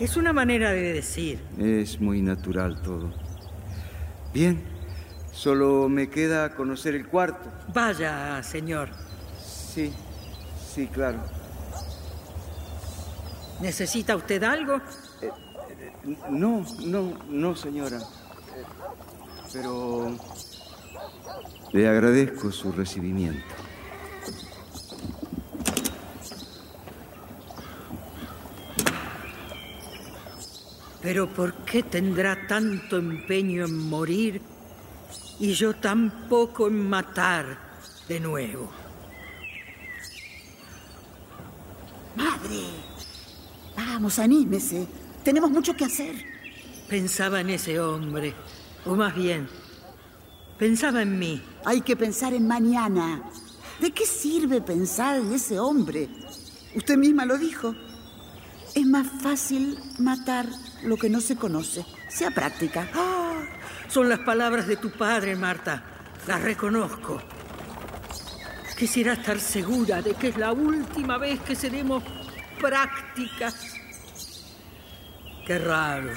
[0.00, 1.38] Es una manera de decir.
[1.56, 3.14] Es muy natural todo.
[4.34, 4.60] Bien,
[5.30, 7.48] Solo me queda conocer el cuarto.
[7.72, 8.88] Vaya, señor.
[9.40, 9.92] Sí,
[10.74, 11.20] sí, claro.
[13.60, 14.80] ¿Necesita usted algo?
[16.30, 18.00] No, no, no, señora.
[19.52, 20.16] Pero
[21.72, 23.54] le agradezco su recibimiento.
[31.02, 34.42] Pero ¿por qué tendrá tanto empeño en morir
[35.38, 37.58] y yo tan poco en matar
[38.06, 38.70] de nuevo?
[42.14, 42.64] Madre,
[43.74, 44.86] vamos, anímese.
[45.24, 46.14] Tenemos mucho que hacer.
[46.88, 48.34] Pensaba en ese hombre,
[48.84, 49.48] o más bien,
[50.58, 51.42] pensaba en mí.
[51.64, 53.22] Hay que pensar en mañana.
[53.80, 56.08] ¿De qué sirve pensar en ese hombre?
[56.74, 57.74] Usted misma lo dijo.
[58.74, 60.46] Es más fácil matar
[60.84, 61.84] lo que no se conoce.
[62.08, 62.88] Sea práctica.
[62.94, 63.42] Ah,
[63.88, 65.82] son las palabras de tu padre, Marta.
[66.26, 67.20] Las reconozco.
[68.78, 72.02] Quisiera estar segura de que es la última vez que seremos
[72.60, 73.54] prácticas.
[75.46, 76.12] Qué raro.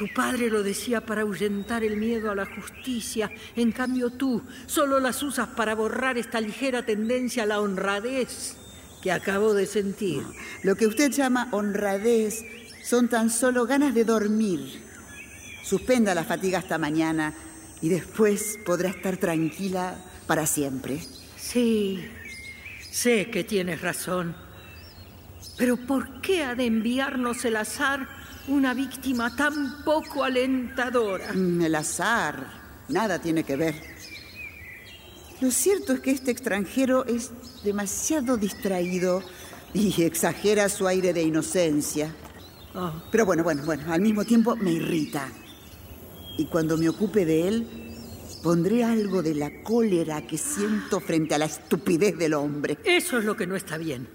[0.00, 3.30] Tu padre lo decía para ahuyentar el miedo a la justicia.
[3.54, 8.56] En cambio tú solo las usas para borrar esta ligera tendencia a la honradez
[9.02, 10.22] que acabo de sentir.
[10.62, 12.42] Lo que usted llama honradez
[12.82, 14.80] son tan solo ganas de dormir.
[15.62, 17.34] Suspenda la fatiga hasta mañana
[17.82, 20.98] y después podrá estar tranquila para siempre.
[21.36, 22.02] Sí,
[22.90, 24.34] sé que tienes razón.
[25.58, 31.32] Pero ¿por qué ha de enviarnos el azar una víctima tan poco alentadora?
[31.32, 32.46] Mm, El azar,
[32.88, 33.74] nada tiene que ver.
[35.40, 37.30] Lo cierto es que este extranjero es
[37.64, 39.22] demasiado distraído
[39.72, 42.14] y exagera su aire de inocencia.
[42.74, 45.28] Ah, Pero bueno, bueno, bueno, al mismo tiempo me irrita.
[46.36, 47.66] Y cuando me ocupe de él,
[48.42, 52.78] pondré algo de la cólera que siento frente a la estupidez del hombre.
[52.84, 54.08] eso es lo que no está bien.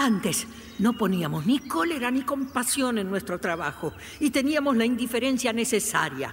[0.00, 0.46] Antes
[0.78, 6.32] no poníamos ni cólera ni compasión en nuestro trabajo y teníamos la indiferencia necesaria.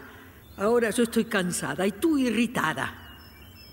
[0.57, 3.17] Ahora yo estoy cansada y tú irritada.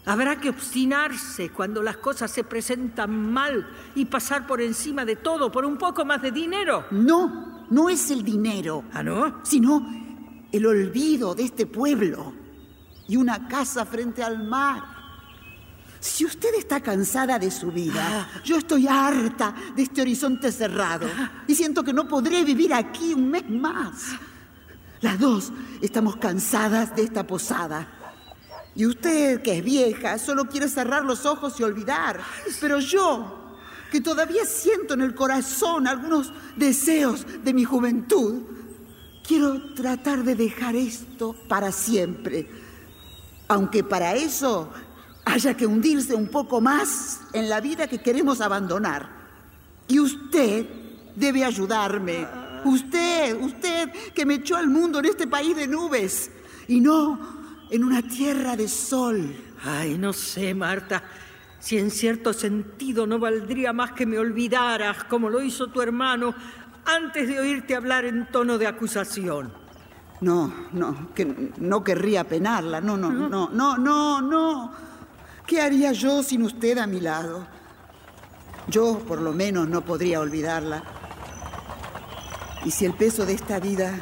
[0.07, 5.53] Habrá que obstinarse cuando las cosas se presentan mal y pasar por encima de todo
[5.53, 6.87] por un poco más de dinero.
[6.93, 9.45] No, no es el dinero, ¿Ah, no?
[9.45, 9.87] sino
[10.51, 12.33] el olvido de este pueblo
[13.09, 14.92] y una casa frente al mar.
[16.03, 21.07] Si usted está cansada de su vida, yo estoy harta de este horizonte cerrado
[21.47, 24.07] y siento que no podré vivir aquí un mes más.
[25.01, 27.87] Las dos estamos cansadas de esta posada.
[28.75, 32.19] Y usted, que es vieja, solo quiere cerrar los ojos y olvidar.
[32.61, 33.55] Pero yo,
[33.93, 38.43] que todavía siento en el corazón algunos deseos de mi juventud,
[39.25, 42.49] quiero tratar de dejar esto para siempre.
[43.47, 44.69] Aunque para eso
[45.25, 49.09] haya que hundirse un poco más en la vida que queremos abandonar.
[49.89, 50.67] Y usted
[51.15, 52.27] debe ayudarme.
[52.65, 56.31] Usted, usted que me echó al mundo en este país de nubes
[56.69, 57.19] y no
[57.71, 59.35] en una tierra de sol.
[59.65, 61.03] Ay, no sé, Marta,
[61.59, 66.35] si en cierto sentido no valdría más que me olvidaras, como lo hizo tu hermano,
[66.85, 69.53] antes de oírte hablar en tono de acusación.
[70.21, 72.81] No, no, que no querría penarla.
[72.81, 74.73] No, no, no, no, no, no.
[75.53, 77.47] ¿Qué haría yo sin usted a mi lado?
[78.69, 80.83] Yo, por lo menos, no podría olvidarla.
[82.65, 84.01] Y si el peso de esta vida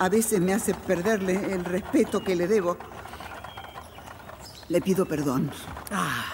[0.00, 2.76] a veces me hace perderle el respeto que le debo,
[4.68, 5.52] le pido perdón.
[5.92, 6.24] Ah,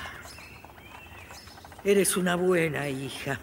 [1.84, 3.38] eres una buena hija.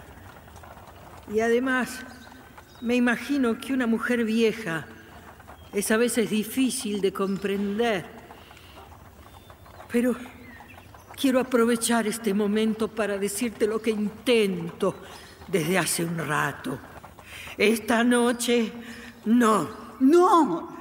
[1.31, 1.99] Y además,
[2.81, 4.87] me imagino que una mujer vieja
[5.73, 8.16] es a veces difícil de comprender.
[9.91, 10.15] Pero
[11.15, 14.95] quiero aprovechar este momento para decirte lo que intento
[15.47, 16.77] desde hace un rato.
[17.57, 18.71] Esta noche,
[19.25, 19.87] no.
[19.99, 20.77] No,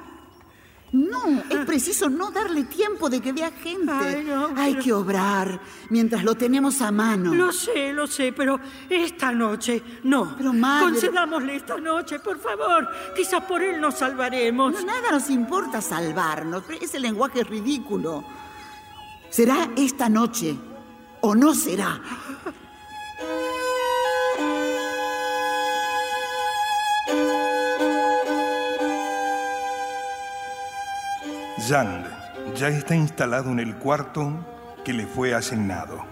[0.93, 3.91] no, es preciso no darle tiempo de que vea gente.
[3.93, 7.35] Ay, no, Hay que obrar mientras lo tenemos a mano.
[7.35, 10.35] Lo sé, lo sé, pero esta noche no.
[10.37, 12.89] Pero, madre- Concedámosle esta noche, por favor.
[13.17, 14.75] Quizás por él nos salvaremos.
[14.75, 18.23] No, nada nos importa salvarnos, ese lenguaje es ridículo.
[19.37, 20.57] ¿Será esta noche
[21.21, 22.01] o no será?
[31.69, 32.07] Jan
[32.55, 34.33] ya está instalado en el cuarto
[34.87, 36.03] que le fue asignado.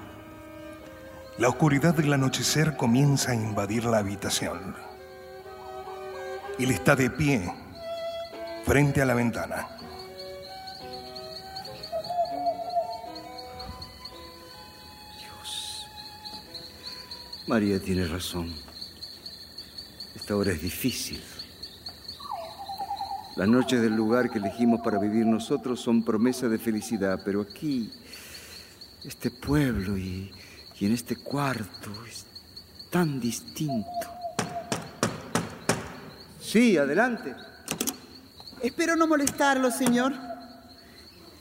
[1.38, 4.76] La oscuridad del anochecer comienza a invadir la habitación.
[6.58, 7.50] Él está de pie
[8.66, 9.73] frente a la ventana.
[17.46, 18.50] María tiene razón.
[20.14, 21.20] Esta hora es difícil.
[23.36, 27.90] Las noches del lugar que elegimos para vivir nosotros son promesa de felicidad, pero aquí,
[29.04, 30.30] este pueblo y,
[30.80, 32.24] y en este cuarto es
[32.90, 33.90] tan distinto.
[36.40, 37.34] Sí, adelante.
[38.62, 40.14] Espero no molestarlo, señor.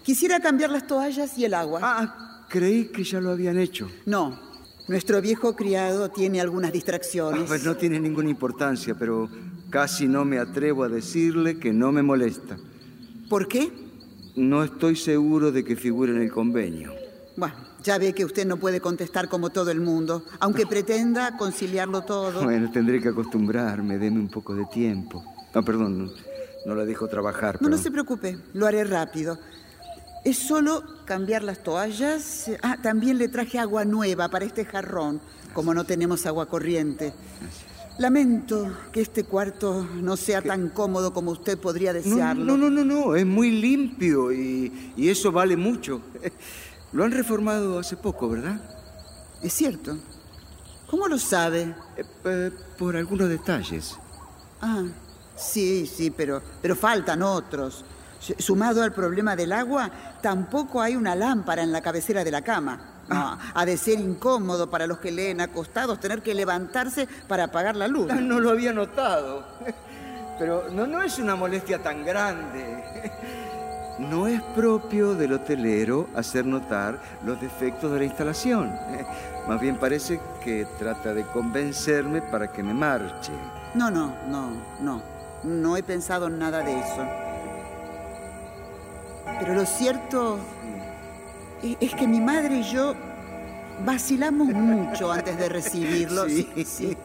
[0.04, 1.80] Quisiera cambiar las toallas y el agua.
[1.82, 3.89] Ah, creí que ya lo habían hecho.
[4.06, 4.53] No,
[4.88, 7.43] nuestro viejo criado tiene algunas distracciones.
[7.43, 9.29] Ah, pues no tiene ninguna importancia, pero
[9.69, 12.57] casi no me atrevo a decirle que no me molesta.
[13.29, 13.71] ¿Por qué?
[14.36, 16.91] No estoy seguro de que figure en el convenio.
[17.36, 22.01] Bueno, ya ve que usted no puede contestar como todo el mundo, aunque pretenda conciliarlo
[22.01, 22.43] todo.
[22.43, 25.23] Bueno, tendré que acostumbrarme, deme un poco de tiempo.
[25.53, 26.11] Ah, perdón, no,
[26.65, 27.61] no la dejo trabajar.
[27.61, 29.39] No, no se preocupe, lo haré rápido.
[30.24, 32.49] Es solo cambiar las toallas.
[32.61, 35.19] Ah, también le traje agua nueva para este jarrón,
[35.53, 37.13] como no tenemos agua corriente.
[37.99, 42.43] Lamento que este cuarto no sea tan cómodo como usted podría No, desearlo.
[42.45, 46.01] no, no, no, no, es muy limpio y, y eso vale mucho.
[46.93, 48.59] Lo han reformado hace poco, ¿verdad?
[49.43, 49.97] Es cierto.
[50.89, 51.76] ¿Cómo lo sabe?
[51.97, 53.97] Eh, eh, por algunos detalles.
[54.61, 54.84] Ah,
[55.36, 57.84] sí, sí, pero, pero faltan otros.
[58.39, 59.89] Sumado al problema del agua,
[60.21, 62.80] tampoco hay una lámpara en la cabecera de la cama.
[63.09, 67.76] No, ha de ser incómodo para los que leen acostados tener que levantarse para apagar
[67.76, 68.09] la luz.
[68.09, 69.45] Ah, No lo había notado.
[70.39, 72.84] Pero no, no es una molestia tan grande.
[73.99, 78.74] No es propio del hotelero hacer notar los defectos de la instalación.
[79.47, 83.32] Más bien parece que trata de convencerme para que me marche.
[83.76, 84.49] No, no, no,
[84.82, 85.01] no.
[85.43, 87.07] No he pensado en nada de eso.
[89.39, 90.39] Pero lo cierto
[91.61, 92.93] e- es que mi madre y yo
[93.86, 96.26] vacilamos mucho antes de recibirlo.
[96.28, 96.97] Sí, sí.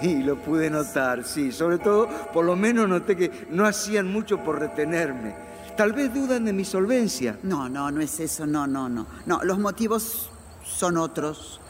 [0.00, 1.52] sí, lo pude notar, sí.
[1.52, 5.34] Sobre todo, por lo menos noté que no hacían mucho por retenerme.
[5.76, 7.36] Tal vez dudan de mi solvencia.
[7.42, 9.06] No, no, no es eso, no, no, no.
[9.26, 10.30] No, los motivos
[10.64, 11.60] son otros.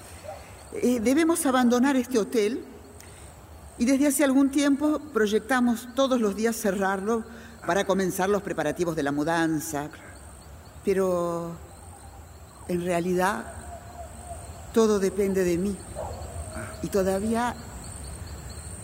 [0.74, 2.62] Eh, debemos abandonar este hotel
[3.78, 7.24] y desde hace algún tiempo proyectamos todos los días cerrarlo
[7.66, 9.88] para comenzar los preparativos de la mudanza.
[10.84, 11.52] Pero
[12.68, 13.44] en realidad
[14.72, 15.76] todo depende de mí
[16.82, 17.54] y todavía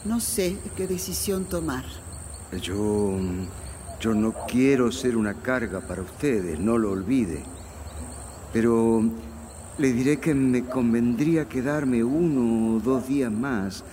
[0.05, 1.85] no sé qué decisión tomar.
[2.62, 3.18] Yo,
[4.01, 7.43] yo no quiero ser una carga para ustedes, no lo olvide.
[8.53, 9.03] Pero
[9.78, 13.85] le diré que me convendría quedarme uno o dos días más.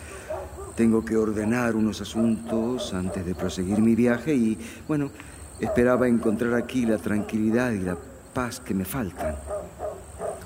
[0.78, 5.10] Tengo que ordenar unos asuntos antes de proseguir mi viaje y, bueno,
[5.60, 7.98] esperaba encontrar aquí la tranquilidad y la
[8.34, 9.36] paz que me faltan.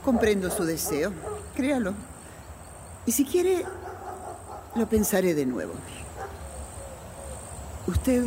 [0.06, 1.12] Comprendo su deseo,
[1.54, 1.94] créalo.
[3.06, 3.66] Y si quiere,
[4.76, 5.74] lo pensaré de nuevo.
[7.88, 8.24] ¿Usted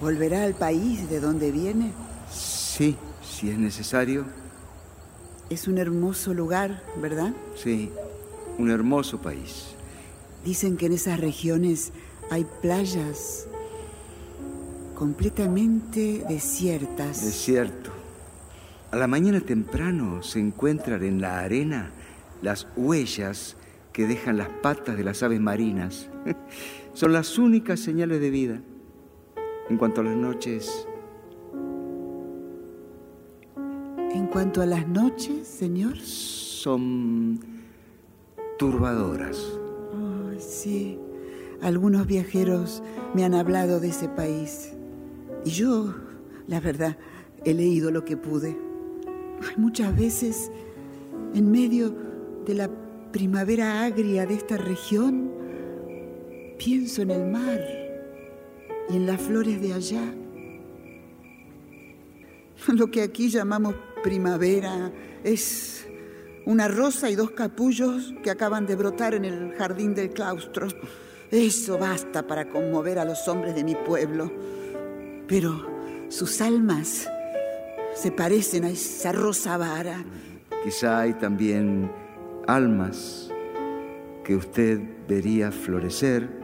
[0.00, 1.92] volverá al país de donde viene?
[2.32, 4.24] Sí, si es necesario,
[5.50, 7.32] Es un hermoso lugar, ¿verdad?
[7.56, 7.90] sí,
[8.58, 9.66] un hermoso país.
[10.44, 11.92] Dicen que en esas regiones
[12.30, 13.46] hay playas
[14.94, 17.22] completamente desiertas.
[17.22, 17.90] Es cierto.
[18.90, 21.90] A la mañana temprano se encuentran en la arena
[22.42, 23.56] las huellas
[23.92, 26.08] que dejan las patas de las aves marinas.
[26.94, 28.60] Son las únicas señales de vida.
[29.68, 30.86] En cuanto a las noches,
[34.12, 35.96] En cuanto a las noches, señor.
[36.00, 37.38] son
[38.58, 39.59] turbadoras.
[40.40, 40.98] Sí,
[41.60, 42.82] algunos viajeros
[43.14, 44.72] me han hablado de ese país.
[45.44, 45.94] Y yo,
[46.46, 46.96] la verdad,
[47.44, 48.56] he leído lo que pude.
[49.56, 50.50] Muchas veces,
[51.34, 51.94] en medio
[52.46, 52.70] de la
[53.12, 55.30] primavera agria de esta región,
[56.58, 57.60] pienso en el mar
[58.88, 60.14] y en las flores de allá.
[62.68, 64.92] Lo que aquí llamamos primavera
[65.24, 65.86] es
[66.46, 70.68] una rosa y dos capullos que acaban de brotar en el jardín del claustro.
[71.30, 74.32] Eso basta para conmover a los hombres de mi pueblo.
[75.28, 75.66] Pero
[76.08, 77.08] sus almas
[77.94, 80.04] se parecen a esa rosa vara.
[80.64, 81.90] Quizá hay también
[82.46, 83.30] almas
[84.24, 86.39] que usted vería florecer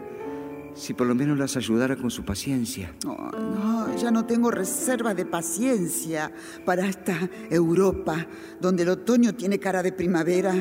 [0.76, 2.94] si por lo menos las ayudara con su paciencia.
[3.04, 6.30] No, no, ya no tengo reservas de paciencia
[6.64, 7.18] para esta
[7.50, 8.26] Europa,
[8.60, 10.54] donde el otoño tiene cara de primavera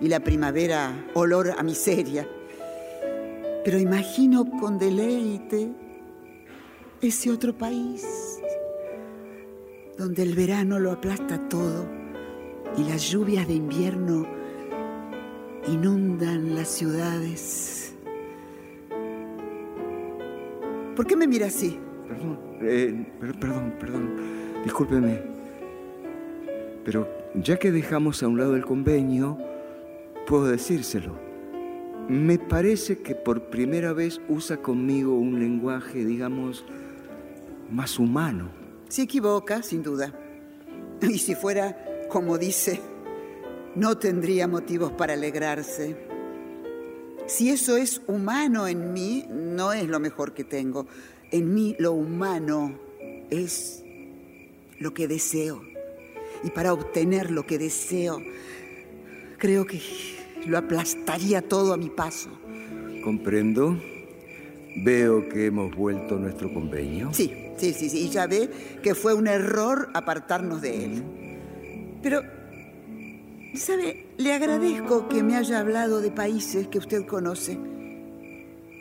[0.00, 2.28] y la primavera olor a miseria.
[3.64, 5.72] Pero imagino con deleite
[7.00, 8.04] ese otro país,
[9.96, 11.86] donde el verano lo aplasta todo
[12.76, 14.26] y las lluvias de invierno
[15.68, 17.91] inundan las ciudades.
[20.96, 21.78] ¿Por qué me mira así?
[22.08, 24.10] Perdón, eh, perdón, perdón,
[24.64, 25.22] discúlpeme.
[26.84, 29.38] Pero ya que dejamos a un lado el convenio,
[30.26, 31.18] puedo decírselo.
[32.08, 36.64] Me parece que por primera vez usa conmigo un lenguaje, digamos,
[37.70, 38.50] más humano.
[38.88, 40.12] Se equivoca, sin duda.
[41.00, 41.76] Y si fuera
[42.12, 42.78] como dice,
[43.74, 46.11] no tendría motivos para alegrarse.
[47.26, 50.86] Si eso es humano en mí, no es lo mejor que tengo.
[51.30, 52.78] En mí lo humano
[53.30, 53.82] es
[54.78, 55.62] lo que deseo.
[56.44, 58.20] Y para obtener lo que deseo,
[59.38, 59.80] creo que
[60.46, 62.30] lo aplastaría todo a mi paso.
[63.02, 63.80] Comprendo.
[64.84, 67.12] Veo que hemos vuelto a nuestro convenio.
[67.12, 68.06] Sí, sí, sí, sí.
[68.06, 68.48] Y ya ve
[68.82, 71.02] que fue un error apartarnos de él.
[72.02, 72.22] Pero,
[73.58, 74.06] ¿sabe?
[74.16, 77.58] Le agradezco que me haya hablado de países que usted conoce.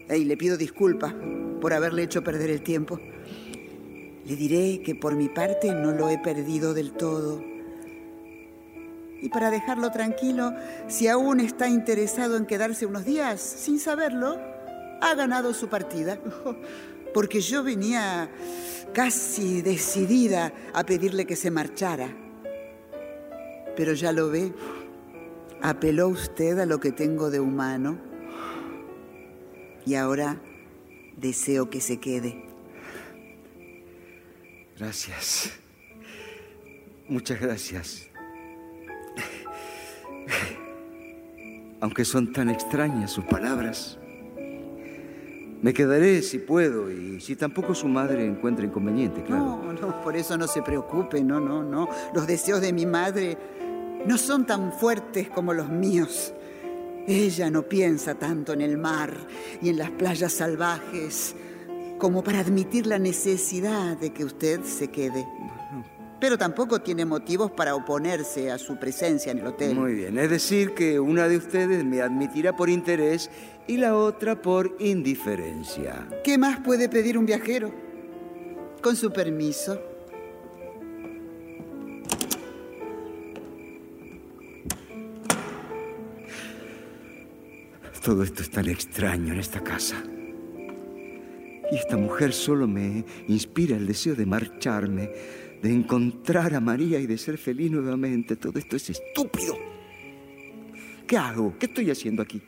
[0.09, 1.13] Y le pido disculpas
[1.61, 2.99] por haberle hecho perder el tiempo.
[4.25, 7.43] Le diré que por mi parte no lo he perdido del todo.
[9.21, 10.53] Y para dejarlo tranquilo,
[10.87, 14.39] si aún está interesado en quedarse unos días sin saberlo,
[14.99, 16.19] ha ganado su partida.
[17.13, 18.29] Porque yo venía
[18.93, 22.30] casi decidida a pedirle que se marchara.
[23.75, 24.53] Pero ya lo ve,
[25.61, 27.97] apeló usted a lo que tengo de humano
[29.85, 30.41] y ahora
[31.17, 32.45] deseo que se quede.
[34.77, 35.51] Gracias.
[37.07, 38.09] Muchas gracias.
[41.79, 43.97] Aunque son tan extrañas sus palabras.
[45.61, 49.61] Me quedaré si puedo y si tampoco su madre encuentra inconveniente, claro.
[49.63, 51.87] No, no, por eso no se preocupe, no, no, no.
[52.15, 53.37] Los deseos de mi madre
[54.05, 56.33] no son tan fuertes como los míos.
[57.07, 59.13] Ella no piensa tanto en el mar
[59.61, 61.35] y en las playas salvajes
[61.97, 65.27] como para admitir la necesidad de que usted se quede.
[66.19, 69.75] Pero tampoco tiene motivos para oponerse a su presencia en el hotel.
[69.75, 73.29] Muy bien, es decir que una de ustedes me admitirá por interés
[73.67, 76.07] y la otra por indiferencia.
[76.23, 77.71] ¿Qué más puede pedir un viajero?
[78.81, 79.90] Con su permiso.
[88.03, 90.03] Todo esto es tan extraño en esta casa.
[91.71, 95.11] Y esta mujer solo me inspira el deseo de marcharme,
[95.61, 98.35] de encontrar a María y de ser feliz nuevamente.
[98.35, 99.55] Todo esto es estúpido.
[101.05, 101.55] ¿Qué hago?
[101.59, 102.41] ¿Qué estoy haciendo aquí?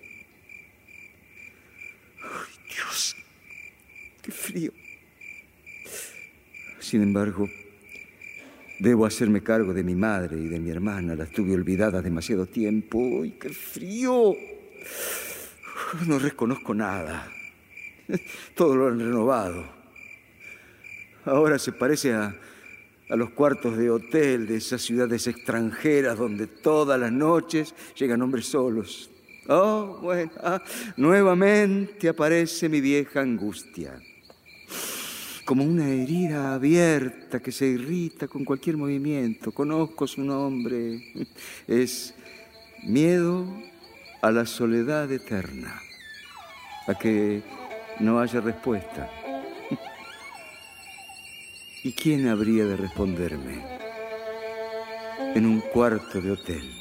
[2.19, 3.15] ¡Ay, Dios!
[4.23, 4.71] ¡Qué frío!
[6.79, 7.47] Sin embargo,
[8.79, 11.15] debo hacerme cargo de mi madre y de mi hermana.
[11.15, 13.21] Las tuve olvidadas demasiado tiempo.
[13.21, 14.35] ¡Ay, qué frío!
[16.07, 17.31] No reconozco nada.
[18.55, 19.65] Todo lo han renovado.
[21.25, 22.35] Ahora se parece a,
[23.09, 28.47] a los cuartos de hotel de esas ciudades extranjeras donde todas las noches llegan hombres
[28.47, 29.09] solos.
[29.47, 30.61] Oh, bueno, ah,
[30.97, 34.01] nuevamente aparece mi vieja angustia.
[35.45, 39.51] Como una herida abierta que se irrita con cualquier movimiento.
[39.51, 41.27] Conozco su nombre.
[41.67, 42.15] Es
[42.83, 43.45] miedo
[44.23, 45.81] a la soledad eterna,
[46.87, 47.43] a que
[47.99, 49.09] no haya respuesta.
[51.83, 53.61] ¿Y quién habría de responderme?
[55.35, 56.71] En un cuarto de hotel.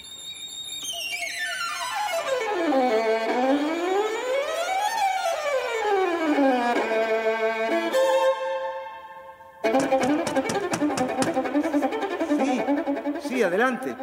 [12.38, 13.96] Sí, sí, adelante.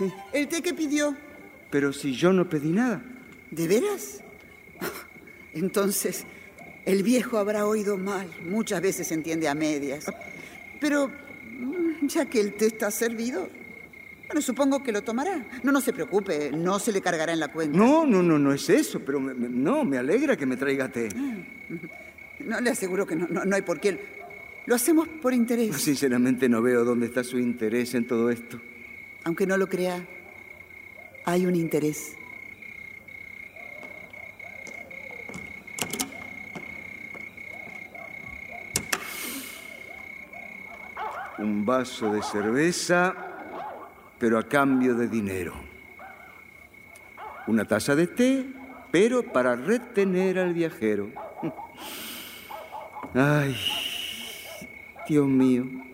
[0.00, 1.14] Sí, ¿El té que pidió?
[1.70, 3.00] pero si yo no pedí nada.
[3.52, 4.22] ¿De veras?
[5.54, 6.24] Entonces,
[6.86, 8.26] el viejo habrá oído mal.
[8.48, 10.06] Muchas veces se entiende a medias.
[10.80, 13.48] Pero, mm, ya que el té está servido,
[14.26, 15.44] bueno, supongo que lo tomará.
[15.62, 17.76] No, no se preocupe, no se le cargará en la cuenta.
[17.76, 20.88] No, no, no, no es eso, pero me- me- no, me alegra que me traiga
[20.88, 21.08] té.
[22.40, 23.98] No, le aseguro que no, no, no hay por qué.
[24.66, 25.76] Lo hacemos por interés.
[25.76, 28.60] Sinceramente no veo dónde está su interés en todo esto.
[29.24, 30.04] Aunque no lo crea,
[31.24, 32.16] hay un interés.
[41.38, 43.14] Un vaso de cerveza,
[44.18, 45.54] pero a cambio de dinero.
[47.46, 48.46] Una taza de té,
[48.90, 51.10] pero para retener al viajero.
[53.14, 53.56] Ay,
[55.08, 55.89] Dios mío.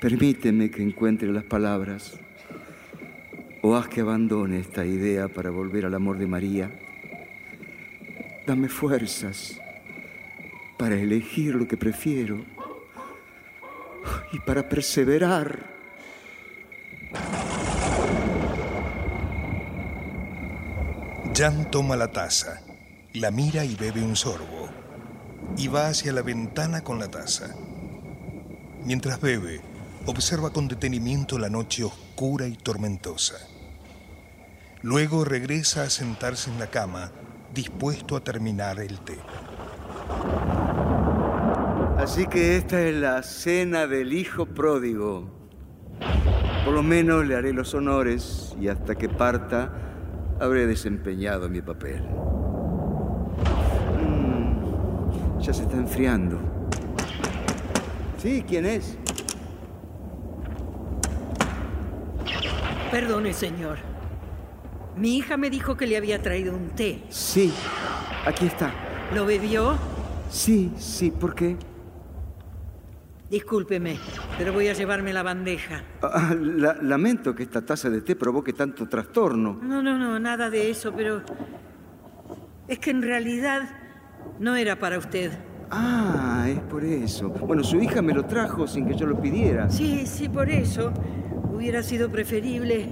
[0.00, 2.18] Permíteme que encuentre las palabras
[3.60, 6.70] o haz que abandone esta idea para volver al amor de María.
[8.46, 9.60] Dame fuerzas
[10.78, 12.42] para elegir lo que prefiero
[14.32, 15.66] y para perseverar.
[21.36, 22.62] Jan toma la taza,
[23.12, 24.70] la mira y bebe un sorbo,
[25.58, 27.54] y va hacia la ventana con la taza.
[28.86, 29.60] Mientras bebe,
[30.10, 33.36] observa con detenimiento la noche oscura y tormentosa.
[34.82, 37.12] Luego regresa a sentarse en la cama,
[37.54, 39.18] dispuesto a terminar el té.
[41.98, 45.30] Así que esta es la cena del hijo pródigo.
[46.64, 49.72] Por lo menos le haré los honores y hasta que parta
[50.40, 52.02] habré desempeñado mi papel.
[54.02, 56.40] Mm, ya se está enfriando.
[58.18, 58.98] Sí, ¿quién es?
[62.90, 63.78] Perdone, señor.
[64.96, 67.02] Mi hija me dijo que le había traído un té.
[67.08, 67.52] Sí,
[68.26, 68.72] aquí está.
[69.14, 69.76] ¿Lo bebió?
[70.30, 71.56] Sí, sí, ¿por qué?
[73.30, 73.96] Discúlpeme,
[74.38, 75.82] pero voy a llevarme la bandeja.
[76.02, 79.58] Ah, la- lamento que esta taza de té provoque tanto trastorno.
[79.62, 81.22] No, no, no, nada de eso, pero
[82.66, 83.68] es que en realidad
[84.40, 85.30] no era para usted.
[85.70, 87.28] Ah, es por eso.
[87.28, 89.70] Bueno, su hija me lo trajo sin que yo lo pidiera.
[89.70, 90.92] Sí, sí, por eso.
[91.60, 92.86] Hubiera sido preferible.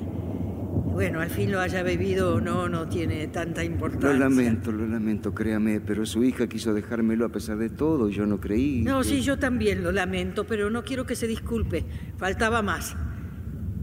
[0.92, 4.10] Bueno, al fin lo haya bebido o no, no tiene tanta importancia.
[4.12, 8.12] Lo lamento, lo lamento, créame, pero su hija quiso dejármelo a pesar de todo y
[8.12, 8.82] yo no creí.
[8.82, 11.86] No, que- sí, yo también lo lamento, pero no quiero que se disculpe.
[12.18, 12.94] Faltaba más.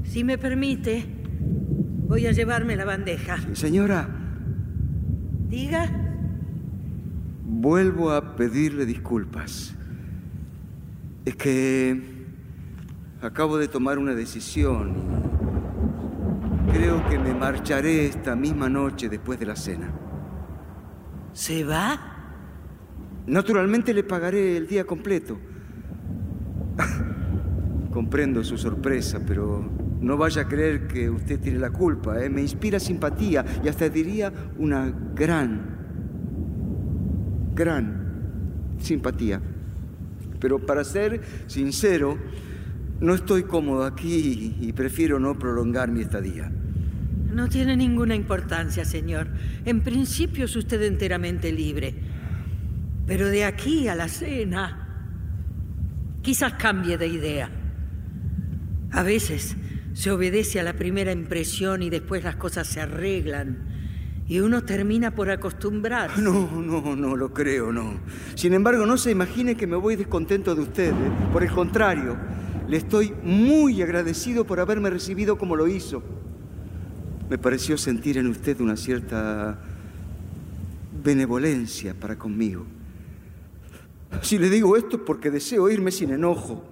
[0.04, 1.04] Si me permite,
[2.08, 3.38] voy a llevarme la bandeja.
[3.54, 4.08] Señora,
[5.50, 5.90] Diga.
[7.44, 9.74] vuelvo a pedirle disculpas.
[11.26, 12.14] Es que
[13.22, 14.96] acabo de tomar una decisión
[16.68, 19.92] y creo que me marcharé esta misma noche después de la cena.
[21.34, 22.16] ¿Se va?
[23.28, 25.38] Naturalmente le pagaré el día completo.
[27.92, 29.64] Comprendo su sorpresa, pero
[30.02, 32.22] no vaya a creer que usted tiene la culpa.
[32.24, 32.30] ¿eh?
[32.30, 35.78] Me inspira simpatía y hasta diría una gran,
[37.56, 39.42] gran simpatía.
[40.40, 42.18] Pero para ser sincero,
[43.00, 46.52] no estoy cómodo aquí y prefiero no prolongar mi estadía.
[47.36, 49.28] No tiene ninguna importancia, señor.
[49.66, 51.94] En principio es usted enteramente libre.
[53.06, 54.88] Pero de aquí a la cena,
[56.22, 57.50] quizás cambie de idea.
[58.92, 59.58] A veces
[59.94, 63.58] se obedece a la primera impresión y después las cosas se arreglan.
[64.28, 66.22] Y uno termina por acostumbrarse.
[66.22, 68.00] No, no, no lo creo, no.
[68.36, 70.94] Sin embargo, no se imagine que me voy descontento de usted.
[71.32, 72.18] Por el contrario,
[72.68, 76.02] le estoy muy agradecido por haberme recibido como lo hizo.
[77.30, 79.60] Me pareció sentir en usted una cierta
[81.04, 82.66] benevolencia para conmigo.
[84.22, 86.64] Si le digo esto es porque deseo irme sin enojo.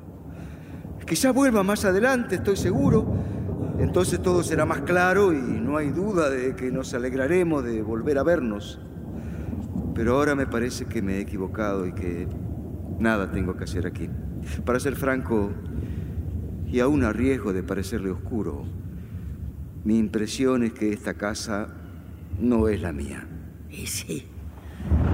[1.06, 3.06] Quizá vuelva más adelante, estoy seguro.
[3.80, 8.18] Entonces todo será más claro y no hay duda de que nos alegraremos de volver
[8.18, 8.80] a vernos.
[9.94, 12.28] Pero ahora me parece que me he equivocado y que
[13.00, 14.10] nada tengo que hacer aquí.
[14.66, 15.52] Para ser franco,
[16.72, 18.66] y aún a riesgo de parecerle oscuro,
[19.84, 21.70] mi impresión es que esta casa
[22.39, 23.28] no es la mía.
[23.70, 24.26] Y sí,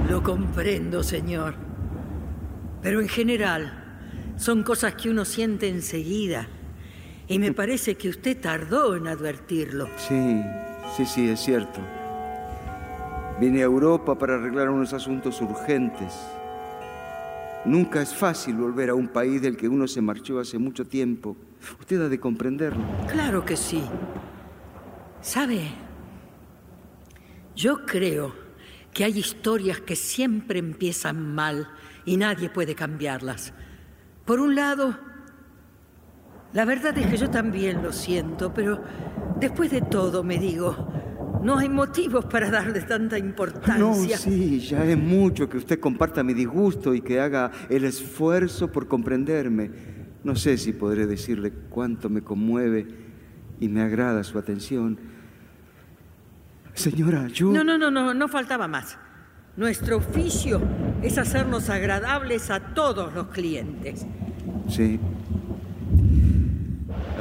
[0.10, 1.56] lo comprendo, señor.
[2.82, 3.74] Pero en general,
[4.38, 6.48] son cosas que uno siente enseguida.
[7.28, 9.88] Y me parece que usted tardó en advertirlo.
[9.98, 10.42] Sí,
[10.96, 11.80] sí, sí, es cierto.
[13.40, 16.14] Vine a Europa para arreglar unos asuntos urgentes.
[17.66, 21.36] Nunca es fácil volver a un país del que uno se marchó hace mucho tiempo.
[21.80, 22.82] Usted ha de comprenderlo.
[23.07, 23.84] Claro que sí.
[25.22, 25.68] ¿Sabe?
[27.55, 28.34] Yo creo
[28.93, 31.68] que hay historias que siempre empiezan mal
[32.05, 33.53] y nadie puede cambiarlas.
[34.26, 34.97] Por un lado,
[36.53, 38.82] la verdad es que yo también lo siento, pero
[39.39, 40.76] después de todo me digo,
[41.44, 44.18] no hay motivos para darle tanta No, importancia.
[44.18, 48.88] sí, ya es mucho que usted comparta mi disgusto y que haga el esfuerzo por
[48.88, 49.72] comprenderme.
[50.24, 52.88] No sé si podré decirle cuánto me conmueve
[53.60, 55.00] y me agrada su atención.
[56.74, 57.52] Señora, yo...
[57.52, 58.98] No, no, no, no, no faltaba más.
[59.58, 60.62] Nuestro oficio
[61.02, 64.06] es hacernos agradables a todos los clientes.
[64.68, 65.00] Sí.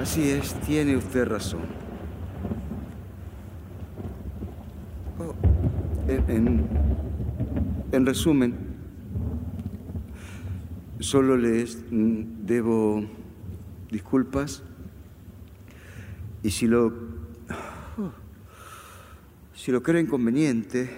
[0.01, 1.78] Así es, tiene usted razón.
[6.09, 6.67] En, en-
[7.93, 8.55] en resumen,
[11.01, 13.05] solo les debo
[13.91, 14.63] disculpas.
[16.43, 16.93] Y si lo.
[19.55, 20.89] Si lo creen conveniente,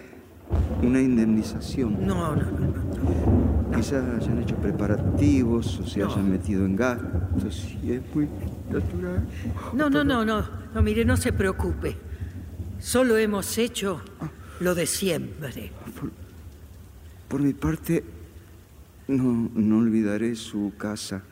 [0.83, 2.07] una indemnización.
[2.07, 2.51] No, no, no.
[2.61, 3.77] no.
[3.77, 8.29] Quizás hayan hecho preparativos o se hayan metido en gastos y es muy
[8.71, 9.27] natural.
[9.73, 10.45] No, no, no, no.
[10.75, 11.97] No, mire, no se preocupe.
[12.79, 14.03] Solo hemos hecho
[14.61, 15.71] lo de siempre.
[17.29, 18.05] Por mi parte,
[19.09, 21.23] no, no olvidaré su casa,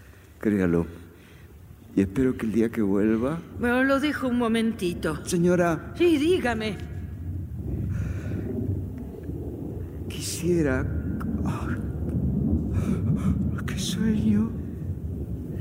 [0.40, 0.86] créalo.
[1.96, 3.40] Y espero que el día que vuelva...
[3.58, 5.24] Bueno, lo dejo un momentito.
[5.26, 6.76] Señora, Sí, dígame.
[10.08, 10.86] quisiera...
[13.66, 14.50] ¡Qué sueño!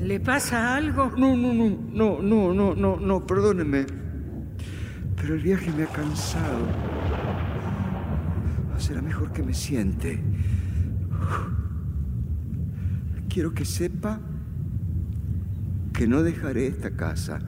[0.02, 1.12] ¿Le pasa algo?
[1.18, 3.86] No, no, no, no, no, no, no, no, perdóneme.
[5.20, 6.58] Pero el viaje me ha cansado.
[8.78, 10.22] Será mejor que me siente.
[13.30, 14.20] Quiero que sepa
[15.94, 17.40] que no dejaré esta casa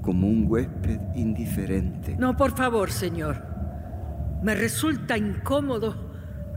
[0.00, 2.16] como un huésped indiferente.
[2.18, 3.42] No, por favor, señor.
[4.42, 5.96] Me resulta incómodo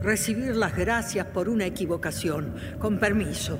[0.01, 2.53] recibir las gracias por una equivocación.
[2.77, 3.57] Con permiso.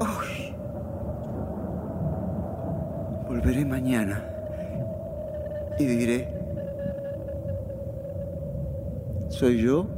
[0.00, 0.54] Ay.
[3.28, 3.64] Volveré
[5.78, 6.28] y diré,
[9.30, 9.88] ¿soy yo?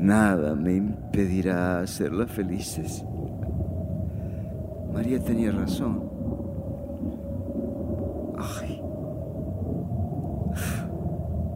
[0.00, 3.04] Nada me impedirá hacerlas felices.
[4.92, 6.10] María tenía razón.
[8.36, 8.82] Ay.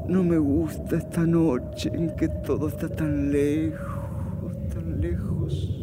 [0.07, 5.83] No me gusta esta noche en que todo está tan lejos, tan lejos.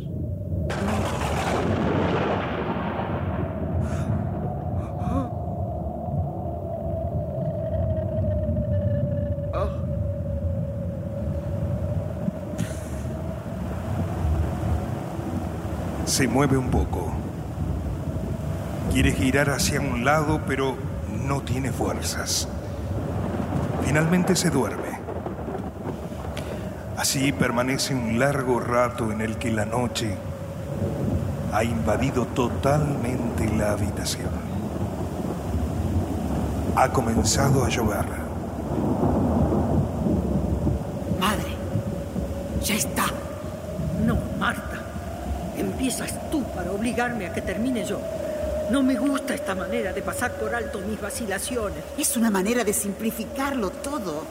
[16.19, 17.13] Se mueve un poco.
[18.91, 20.75] Quiere girar hacia un lado, pero
[21.25, 22.45] no tiene fuerzas.
[23.85, 24.99] Finalmente se duerme.
[26.97, 30.13] Así permanece un largo rato en el que la noche
[31.53, 34.31] ha invadido totalmente la habitación.
[36.75, 38.05] Ha comenzado a llover.
[41.17, 41.55] Madre,
[42.61, 43.05] ya está.
[44.05, 44.79] No, Marta.
[45.59, 48.01] Empiezas tú para obligarme a que termine yo.
[48.69, 51.81] No me gusta esta manera de pasar por alto mis vacilaciones.
[51.97, 54.25] Es una manera de simplificarlo todo.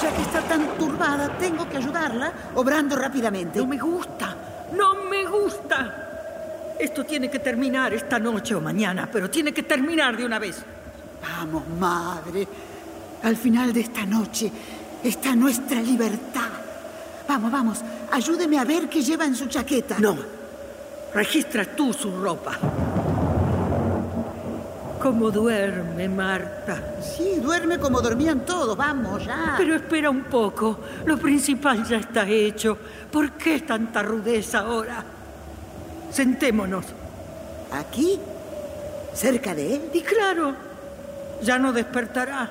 [0.00, 3.58] Ya que está tan turbada, tengo que ayudarla obrando rápidamente.
[3.58, 4.34] No me gusta.
[4.74, 6.76] No me gusta.
[6.78, 10.64] Esto tiene que terminar esta noche o mañana, pero tiene que terminar de una vez.
[11.20, 12.48] Vamos, madre.
[13.22, 14.50] Al final de esta noche
[15.04, 16.48] está nuestra libertad.
[17.28, 17.78] Vamos, vamos.
[18.10, 19.98] Ayúdeme a ver qué lleva en su chaqueta.
[19.98, 20.39] No.
[21.14, 22.52] Registra tú su ropa.
[25.00, 26.96] ¿Cómo duerme, Marta?
[27.00, 28.76] Sí, duerme como dormían todos.
[28.76, 29.54] Vamos, ya.
[29.56, 30.78] Pero espera un poco.
[31.06, 32.76] Lo principal ya está hecho.
[33.10, 35.02] ¿Por qué tanta rudeza ahora?
[36.10, 36.84] Sentémonos.
[37.72, 38.20] ¿Aquí?
[39.14, 39.82] ¿Cerca de él?
[39.94, 40.54] Y claro,
[41.42, 42.50] ya no despertará.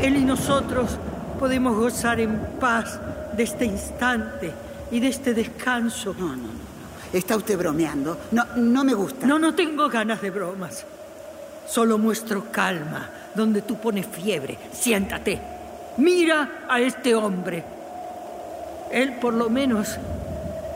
[0.00, 0.96] Él y nosotros
[1.40, 3.00] podemos gozar en paz
[3.36, 4.52] de este instante
[4.92, 6.14] y de este descanso.
[6.16, 6.67] No, no, no.
[7.12, 8.18] Está usted bromeando.
[8.32, 9.26] No, no me gusta.
[9.26, 10.84] No, no tengo ganas de bromas.
[11.66, 14.58] Solo muestro calma donde tú pones fiebre.
[14.72, 15.40] Siéntate.
[15.98, 17.64] Mira a este hombre.
[18.90, 19.96] Él por lo menos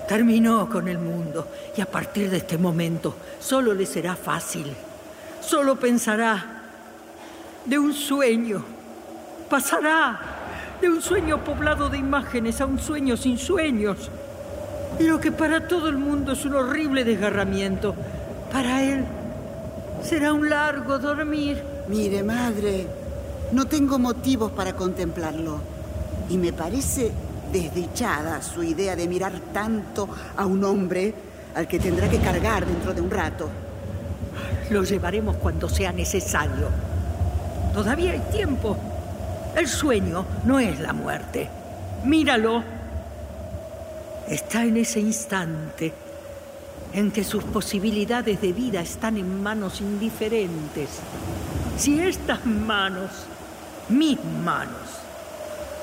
[0.08, 4.74] terminó con el mundo y a partir de este momento solo le será fácil.
[5.40, 6.62] Solo pensará
[7.64, 8.62] de un sueño.
[9.48, 10.20] Pasará
[10.80, 14.10] de un sueño poblado de imágenes a un sueño sin sueños.
[15.02, 17.94] Lo que para todo el mundo es un horrible desgarramiento,
[18.52, 19.04] para él
[20.02, 21.62] será un largo dormir.
[21.88, 22.86] Mire, madre,
[23.50, 25.58] no tengo motivos para contemplarlo.
[26.28, 27.10] Y me parece
[27.52, 31.12] desdichada su idea de mirar tanto a un hombre
[31.54, 33.48] al que tendrá que cargar dentro de un rato.
[34.70, 36.68] Lo llevaremos cuando sea necesario.
[37.74, 38.76] Todavía hay tiempo.
[39.56, 41.48] El sueño no es la muerte.
[42.04, 42.81] Míralo.
[44.28, 45.92] Está en ese instante
[46.92, 50.88] en que sus posibilidades de vida están en manos indiferentes.
[51.76, 53.10] Si estas manos,
[53.88, 55.02] mis manos,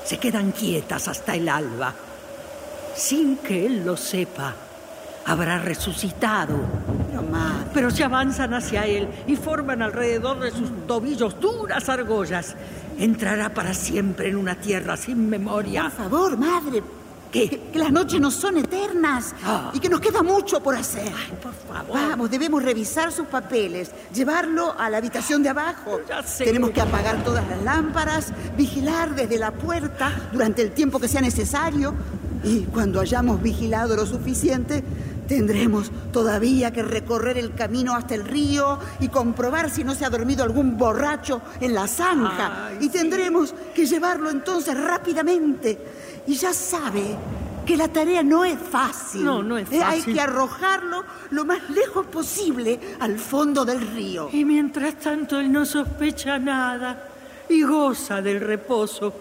[0.04, 1.94] se quedan quietas hasta el alba,
[2.94, 4.54] sin que él lo sepa,
[5.26, 6.56] habrá resucitado.
[7.08, 12.54] Pero madre, pero se avanzan hacia él y forman alrededor de sus tobillos duras argollas.
[12.98, 15.84] Entrará para siempre en una tierra sin memoria.
[15.84, 16.82] Por favor, madre.
[17.30, 19.70] Que, que las noches no son eternas Ah.
[19.72, 21.06] y que nos queda mucho por hacer.
[21.16, 21.94] Ay, por favor.
[21.94, 26.00] Vamos, debemos revisar sus papeles, llevarlo a la habitación de abajo.
[26.08, 26.44] Ya sé.
[26.44, 31.20] Tenemos que apagar todas las lámparas, vigilar desde la puerta durante el tiempo que sea
[31.20, 31.94] necesario
[32.42, 34.82] y cuando hayamos vigilado lo suficiente,
[35.28, 40.10] tendremos todavía que recorrer el camino hasta el río y comprobar si no se ha
[40.10, 42.66] dormido algún borracho en la zanja.
[42.66, 45.78] Ay, y tendremos que llevarlo entonces rápidamente.
[46.26, 47.16] Y ya sabe
[47.66, 49.24] que la tarea no es fácil.
[49.24, 50.14] No, no es Eh, Hay fácil.
[50.14, 54.28] que arrojarlo lo más lejos posible al fondo del río.
[54.32, 57.04] Y mientras tanto él no sospecha nada
[57.48, 59.12] y goza del reposo.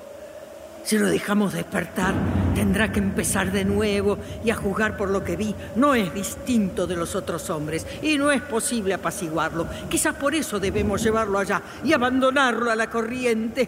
[0.84, 2.14] Si lo dejamos despertar,
[2.56, 5.54] tendrá que empezar de nuevo y a juzgar por lo que vi.
[5.76, 9.68] No es distinto de los otros hombres y no es posible apaciguarlo.
[9.90, 13.68] Quizás por eso debemos llevarlo allá y abandonarlo a la corriente.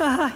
[0.00, 0.32] Ay,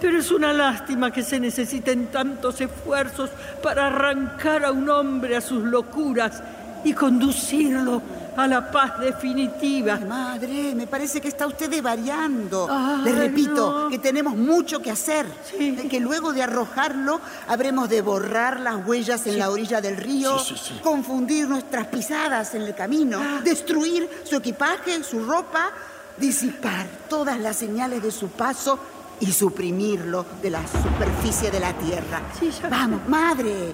[0.00, 3.30] pero es una lástima que se necesiten tantos esfuerzos
[3.62, 6.42] para arrancar a un hombre a sus locuras
[6.84, 8.02] y conducirlo
[8.36, 9.98] a la paz definitiva.
[10.06, 12.68] Madre, me parece que está usted devariando.
[12.70, 13.88] Ay, Le repito no.
[13.88, 15.26] que tenemos mucho que hacer.
[15.56, 15.74] Sí.
[15.90, 17.18] Que luego de arrojarlo
[17.48, 20.80] habremos de borrar las huellas en la orilla del río, Sí, sí, sí.
[20.82, 23.40] confundir nuestras pisadas en el camino, Ah.
[23.42, 25.70] destruir su equipaje, su ropa,
[26.18, 28.78] disipar todas las señales de su paso
[29.20, 32.20] y suprimirlo de la superficie de la tierra.
[32.38, 33.72] Sí, ya- Vamos, madre.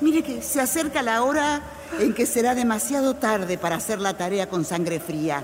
[0.00, 1.60] Mire que se acerca la hora
[1.98, 5.42] en que será demasiado tarde para hacer la tarea con sangre fría.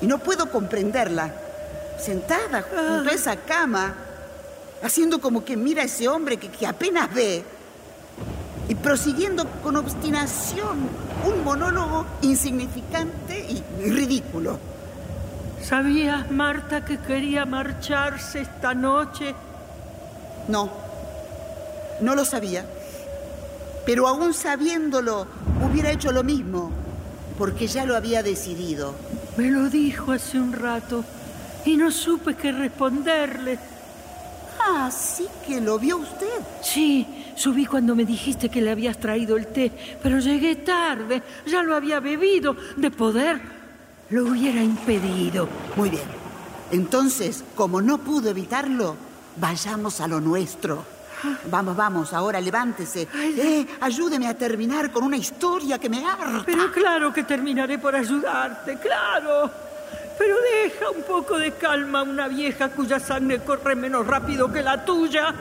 [0.00, 1.32] Y no puedo comprenderla.
[2.00, 3.94] Sentada junto a esa cama,
[4.82, 7.44] haciendo como que mira a ese hombre que, que apenas ve,
[8.68, 10.88] y prosiguiendo con obstinación
[11.26, 14.58] un monólogo insignificante y, y ridículo.
[15.62, 19.34] ¿Sabías, Marta, que quería marcharse esta noche?
[20.48, 20.70] No,
[22.00, 22.66] no lo sabía.
[23.86, 25.26] Pero aún sabiéndolo,
[25.64, 26.72] hubiera hecho lo mismo,
[27.38, 28.94] porque ya lo había decidido.
[29.36, 31.04] Me lo dijo hace un rato
[31.64, 33.58] y no supe qué responderle.
[34.60, 36.40] Ah, sí que lo vio usted.
[36.60, 37.06] Sí,
[37.36, 39.70] subí cuando me dijiste que le habías traído el té,
[40.02, 42.56] pero llegué tarde, ya lo había bebido.
[42.76, 43.40] De poder,
[44.12, 45.48] lo hubiera impedido.
[45.74, 46.04] Muy bien.
[46.70, 48.94] Entonces, como no pudo evitarlo,
[49.36, 50.84] vayamos a lo nuestro.
[51.50, 53.08] Vamos, vamos, ahora levántese.
[53.14, 56.42] Eh, ayúdeme a terminar con una historia que me harta.
[56.44, 59.50] Pero claro que terminaré por ayudarte, claro.
[60.18, 64.62] Pero deja un poco de calma a una vieja cuya sangre corre menos rápido que
[64.62, 65.34] la tuya.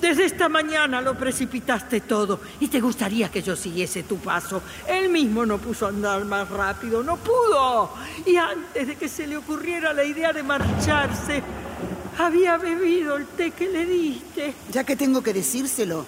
[0.00, 4.62] Desde esta mañana lo precipitaste todo y te gustaría que yo siguiese tu paso.
[4.86, 7.90] Él mismo no puso a andar más rápido, no pudo.
[8.24, 11.42] Y antes de que se le ocurriera la idea de marcharse,
[12.18, 14.54] había bebido el té que le diste.
[14.70, 16.06] Ya que tengo que decírselo,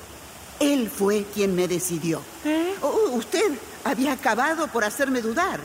[0.61, 2.21] él fue quien me decidió.
[2.45, 2.75] ¿Eh?
[2.83, 3.53] Oh, usted
[3.85, 5.61] había acabado por hacerme dudar.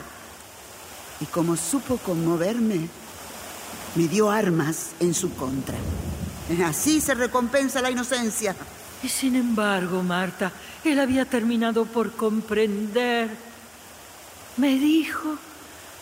[1.20, 2.88] Y como supo conmoverme,
[3.94, 5.76] me dio armas en su contra.
[6.64, 8.54] Así se recompensa la inocencia.
[9.02, 10.52] Y sin embargo, Marta,
[10.84, 13.30] él había terminado por comprender.
[14.56, 15.36] Me dijo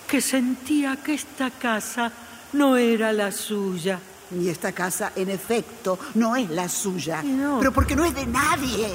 [0.06, 2.12] que sentía que esta casa
[2.52, 3.98] no era la suya.
[4.30, 7.22] Y esta casa, en efecto, no es la suya.
[7.22, 7.58] No.
[7.58, 8.88] Pero porque no es de nadie.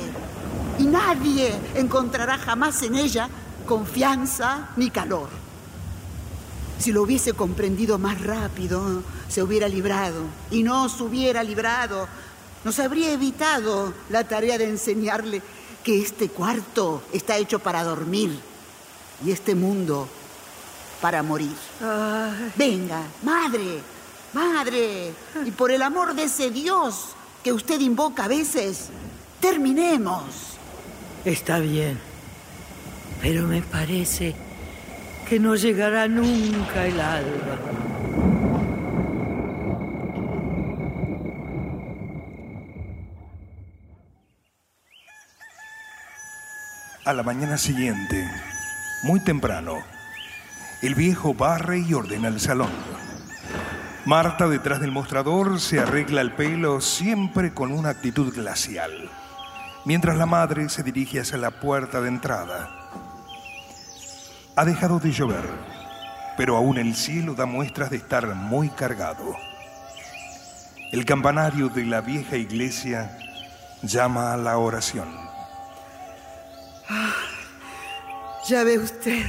[0.80, 3.30] Y nadie encontrará jamás en ella
[3.66, 5.30] confianza ni calor.
[6.80, 10.24] Si lo hubiese comprendido más rápido, se hubiera librado.
[10.50, 12.08] Y no se hubiera librado.
[12.64, 15.42] Nos habría evitado la tarea de enseñarle
[15.84, 18.38] que este cuarto está hecho para dormir
[19.26, 20.08] y este mundo
[21.02, 21.56] para morir.
[21.82, 23.80] Ay, Venga, madre,
[24.34, 25.14] madre,
[25.46, 27.10] y por el amor de ese Dios
[27.44, 28.88] que usted invoca a veces,
[29.40, 30.24] terminemos.
[31.26, 32.00] está bien.
[33.22, 34.36] Pero me parece
[35.30, 37.58] que no llegará nunca el alba.
[47.06, 48.28] A la mañana siguiente,
[49.04, 49.78] muy temprano,
[50.82, 52.72] el viejo barre y ordena el salón.
[54.06, 59.12] Marta, detrás del mostrador, se arregla el pelo siempre con una actitud glacial,
[59.86, 62.79] mientras la madre se dirige hacia la puerta de entrada.
[64.60, 65.46] Ha dejado de llover,
[66.36, 69.34] pero aún el cielo da muestras de estar muy cargado.
[70.92, 73.18] El campanario de la vieja iglesia
[73.84, 75.08] llama a la oración.
[78.50, 79.24] Ya ve usted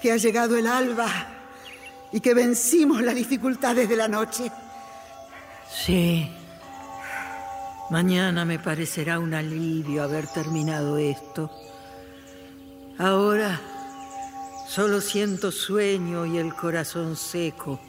[0.00, 1.08] que ha llegado el alba
[2.12, 4.52] y que vencimos las dificultades de la noche.
[5.68, 6.30] Sí.
[7.90, 11.50] Mañana me parecerá un alivio haber terminado esto.
[13.00, 13.60] Ahora
[14.68, 17.80] solo siento sueño y el corazón seco.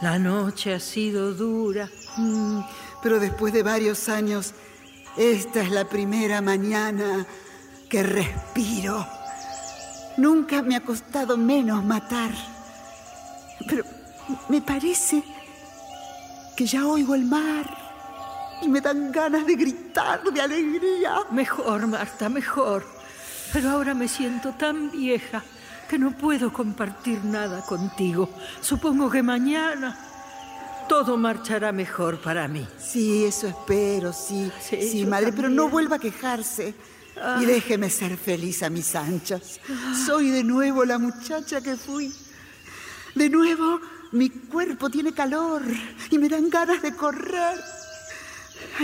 [0.00, 1.90] La noche ha sido dura.
[2.16, 2.60] Mm,
[3.02, 4.54] pero después de varios años,
[5.16, 7.26] esta es la primera mañana
[7.88, 9.06] que respiro.
[10.16, 12.30] Nunca me ha costado menos matar.
[13.68, 13.84] Pero
[14.48, 15.22] me parece
[16.56, 17.66] que ya oigo el mar
[18.62, 21.18] y me dan ganas de gritar de alegría.
[21.30, 22.99] Mejor, Marta, mejor.
[23.52, 25.42] Pero ahora me siento tan vieja
[25.88, 28.30] que no puedo compartir nada contigo.
[28.60, 29.98] Supongo que mañana
[30.88, 32.66] todo marchará mejor para mí.
[32.78, 34.50] Sí, eso espero, sí.
[34.60, 36.74] Sí, madre, pero no vuelva a quejarse.
[37.16, 37.42] Y ah.
[37.44, 39.60] déjeme ser feliz a mis anchas.
[40.06, 42.12] Soy de nuevo la muchacha que fui.
[43.14, 43.80] De nuevo,
[44.12, 45.62] mi cuerpo tiene calor
[46.10, 47.58] y me dan ganas de correr.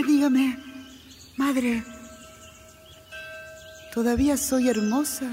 [0.05, 0.59] dígame,
[1.37, 1.83] madre,
[3.97, 5.25] ¿todavía soy hermosa?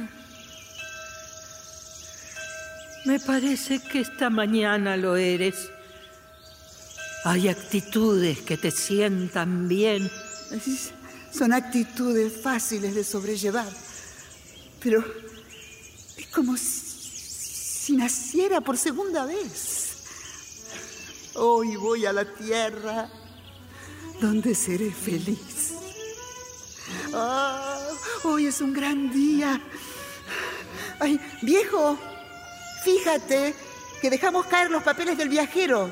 [3.04, 5.68] Me parece que esta mañana lo eres.
[7.26, 10.10] Hay actitudes que te sientan bien.
[11.30, 13.68] Son actitudes fáciles de sobrellevar.
[14.80, 15.04] Pero
[16.16, 19.98] es como si, naciera por segunda vez.
[21.34, 23.10] Hoy voy a la tierra
[24.22, 25.73] donde seré feliz.
[27.16, 27.78] Ah,
[28.24, 29.60] hoy es un gran día.
[30.98, 31.96] Ay, viejo,
[32.82, 33.54] fíjate
[34.00, 35.90] que dejamos caer los papeles del viajero.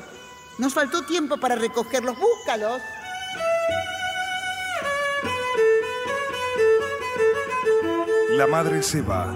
[0.57, 2.17] Nos faltó tiempo para recogerlos.
[2.19, 2.81] Búscalos.
[8.31, 9.33] La madre se va.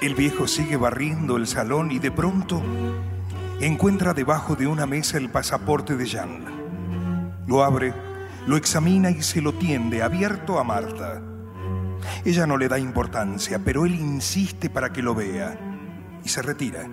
[0.00, 2.62] El viejo sigue barriendo el salón y de pronto
[3.60, 7.42] encuentra debajo de una mesa el pasaporte de Jean.
[7.46, 7.92] Lo abre,
[8.46, 11.22] lo examina y se lo tiende abierto a Marta.
[12.24, 15.58] Ella no le da importancia, pero él insiste para que lo vea
[16.24, 16.88] y se retira.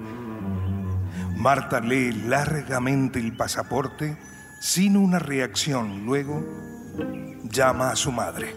[1.38, 4.18] Marta lee largamente el pasaporte
[4.60, 6.06] sin una reacción.
[6.06, 6.44] Luego
[7.44, 8.56] llama a su madre.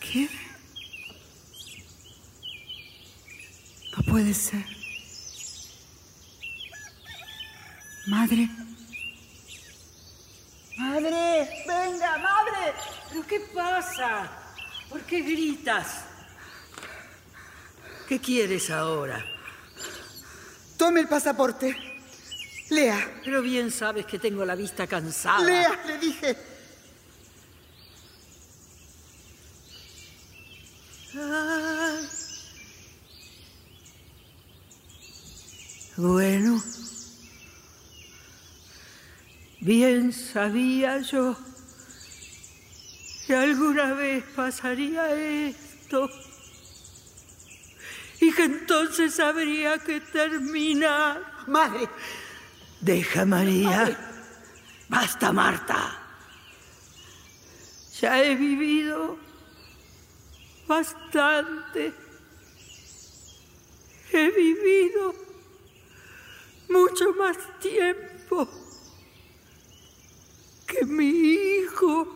[0.00, 0.28] ¿Qué?
[3.96, 4.83] No puede ser.
[8.14, 8.48] Madre.
[10.78, 12.74] Madre, venga, madre.
[13.08, 14.30] ¿Pero qué pasa?
[14.88, 16.04] ¿Por qué gritas?
[18.08, 19.24] ¿Qué quieres ahora?
[20.76, 21.76] Tome el pasaporte.
[22.70, 23.20] Lea.
[23.24, 25.44] Pero bien sabes que tengo la vista cansada.
[25.44, 26.36] Lea, le dije.
[35.96, 36.62] Bueno,
[39.60, 41.36] bien sabía yo
[43.24, 45.14] que alguna vez pasaría
[45.46, 46.10] esto
[48.20, 51.44] y que entonces habría que terminar.
[51.46, 51.88] Madre.
[52.80, 53.96] Deja, María.
[54.88, 56.00] Basta, Marta.
[58.00, 59.16] Ya he vivido
[60.66, 61.94] bastante.
[64.12, 65.14] He vivido
[66.68, 68.63] mucho más tiempo
[70.74, 72.08] que mi hijo.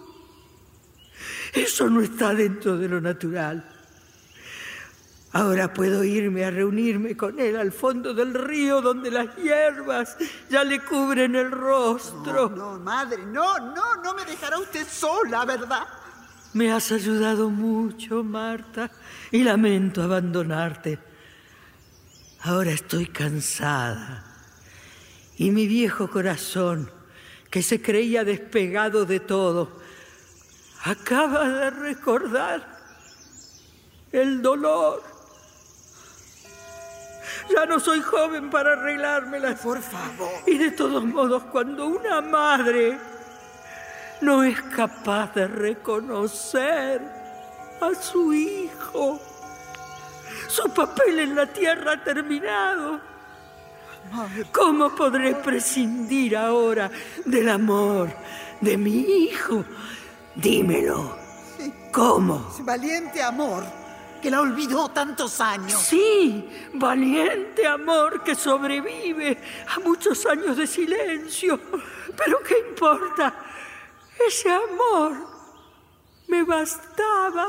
[1.53, 3.65] Eso no está dentro de lo natural.
[5.33, 10.17] Ahora puedo irme a reunirme con él al fondo del río donde las hierbas
[10.49, 12.49] ya le cubren el rostro.
[12.49, 15.87] No, no, madre, no, no, no me dejará usted sola, ¿verdad?
[16.55, 18.91] Me has ayudado mucho, Marta,
[19.31, 20.99] y lamento abandonarte.
[22.41, 24.25] Ahora estoy cansada.
[25.37, 26.91] Y mi viejo corazón,
[27.51, 29.70] que se creía despegado de todo,
[30.84, 32.78] acaba de recordar
[34.12, 35.03] el dolor.
[37.51, 39.55] Ya no soy joven para arreglármela.
[39.57, 40.30] Por favor.
[40.46, 42.99] Y de todos modos, cuando una madre
[44.20, 47.01] no es capaz de reconocer
[47.80, 49.20] a su hijo.
[50.49, 53.01] Su papel en la tierra ha terminado.
[54.53, 56.91] ¿Cómo podré prescindir ahora
[57.25, 58.11] del amor
[58.61, 59.65] de mi hijo?
[60.35, 61.17] Dímelo.
[61.93, 62.55] ¿Cómo?
[62.61, 63.65] Valiente amor
[64.21, 65.81] que la olvidó tantos años.
[65.81, 69.39] Sí, valiente amor que sobrevive
[69.75, 71.59] a muchos años de silencio.
[72.17, 73.35] Pero ¿qué importa?
[74.27, 75.13] Ese amor
[76.27, 77.47] me bastaba,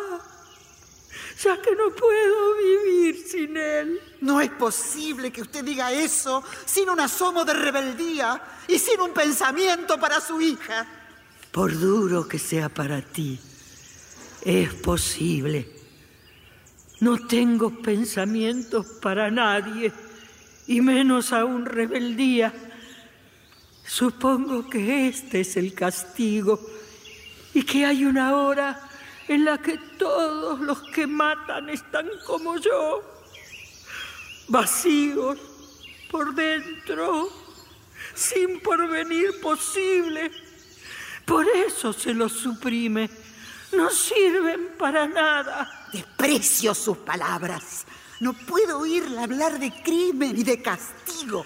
[1.43, 4.01] ya que no puedo vivir sin él.
[4.21, 9.11] No es posible que usted diga eso sin un asomo de rebeldía y sin un
[9.11, 10.85] pensamiento para su hija.
[11.51, 13.39] Por duro que sea para ti,
[14.43, 15.71] es posible.
[16.99, 19.93] No tengo pensamientos para nadie,
[20.67, 22.53] y menos aún rebeldía.
[23.85, 26.59] Supongo que este es el castigo
[27.53, 28.88] y que hay una hora
[29.29, 33.03] en la que todos los que matan están como yo,
[34.47, 35.37] vacíos
[36.09, 37.29] por dentro,
[38.15, 40.31] sin porvenir posible.
[41.25, 43.07] Por eso se los suprime.
[43.73, 45.87] No sirven para nada.
[45.93, 47.85] Desprecio sus palabras.
[48.19, 51.45] No puedo oírla hablar de crimen y de castigo.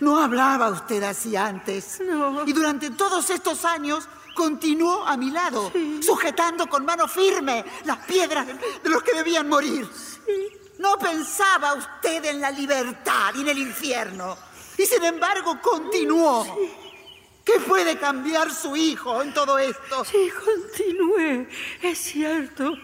[0.00, 2.00] No hablaba usted así antes.
[2.00, 2.46] No.
[2.46, 4.08] Y durante todos estos años
[4.40, 5.70] continuó a mi lado,
[6.00, 9.86] sujetando con mano firme las piedras de, de los que debían morir.
[10.78, 14.38] No pensaba usted en la libertad y en el infierno.
[14.78, 16.46] Y sin embargo continuó.
[17.44, 20.06] ¿Qué puede cambiar su hijo en todo esto?
[20.06, 21.46] Sí, continué,
[21.82, 22.78] es cierto.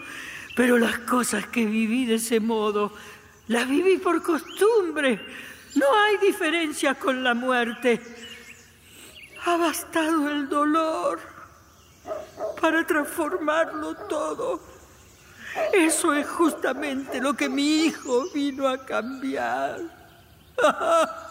[0.55, 2.93] Pero las cosas que viví de ese modo,
[3.47, 5.19] las viví por costumbre.
[5.73, 7.99] No hay diferencia con la muerte.
[9.45, 11.26] Ha bastado el dolor
[12.61, 14.59] para transformarlo todo.
[15.73, 19.79] Eso es justamente lo que mi hijo vino a cambiar.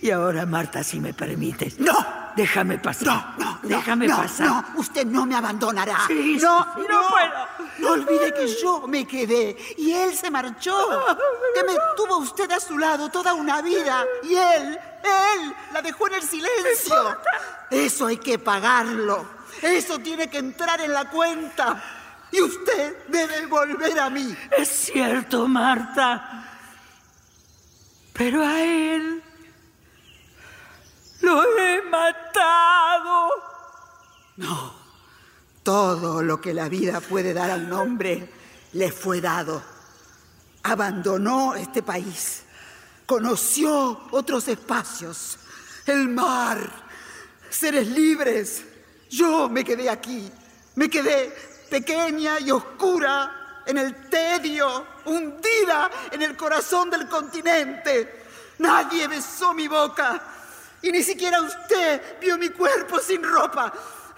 [0.00, 1.78] Y ahora, Marta, si me permites.
[1.78, 2.22] No.
[2.36, 3.06] Déjame pasar.
[3.06, 4.46] No, no, Déjame no, pasar.
[4.46, 5.98] No, usted no me abandonará.
[6.06, 7.68] Sí, no, sí, no puedo.
[7.78, 11.04] No olvide que yo me quedé y él se marchó.
[11.54, 16.08] Que me tuvo usted a su lado toda una vida y él, él la dejó
[16.08, 17.18] en el silencio.
[17.70, 19.26] Eso hay que pagarlo.
[19.60, 21.82] Eso tiene que entrar en la cuenta.
[22.30, 24.34] Y usted debe volver a mí.
[24.56, 26.48] Es cierto, Marta.
[28.14, 29.22] Pero a él
[31.22, 33.28] lo he matado.
[34.36, 34.82] No.
[35.62, 38.28] Todo lo que la vida puede dar a un hombre
[38.72, 39.62] le fue dado.
[40.64, 42.42] Abandonó este país.
[43.06, 45.38] Conoció otros espacios.
[45.86, 46.58] El mar.
[47.48, 48.64] Seres libres.
[49.10, 50.30] Yo me quedé aquí.
[50.74, 51.32] Me quedé
[51.70, 58.24] pequeña y oscura en el tedio, hundida en el corazón del continente.
[58.58, 60.22] Nadie besó mi boca.
[60.82, 63.72] Y ni siquiera usted vio mi cuerpo sin ropa.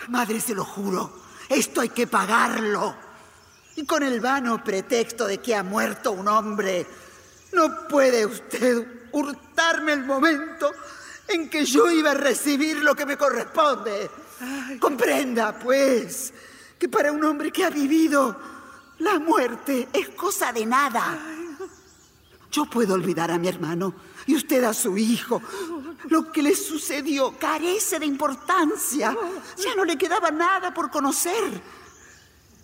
[0.08, 2.96] Madre, se lo juro, esto hay que pagarlo.
[3.76, 6.86] Y con el vano pretexto de que ha muerto un hombre,
[7.52, 10.72] no puede usted hurtarme el momento
[11.28, 14.10] en que yo iba a recibir lo que me corresponde.
[14.80, 16.32] Comprenda, pues,
[16.78, 18.36] que para un hombre que ha vivido,
[18.98, 21.18] la muerte es cosa de nada.
[22.50, 23.94] Yo puedo olvidar a mi hermano
[24.26, 25.42] y usted a su hijo.
[26.08, 29.16] Lo que le sucedió carece de importancia.
[29.56, 31.62] Ya no le quedaba nada por conocer.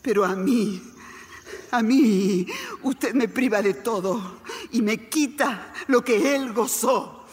[0.03, 0.82] Pero a mí,
[1.70, 2.47] a mí,
[2.82, 4.41] usted me priva de todo
[4.72, 7.26] y me quita lo que él gozó.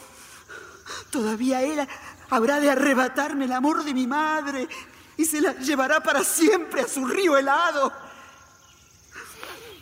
[1.10, 1.88] Todavía él
[2.30, 4.68] habrá de arrebatarme el amor de mi madre
[5.16, 7.92] y se la llevará para siempre a su río helado.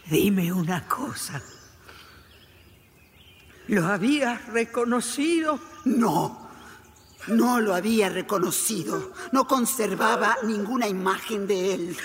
[0.05, 1.41] Dime una cosa.
[3.67, 5.59] ¿Lo habías reconocido?
[5.85, 6.49] No,
[7.27, 9.13] no lo había reconocido.
[9.31, 11.97] No conservaba ninguna imagen de él.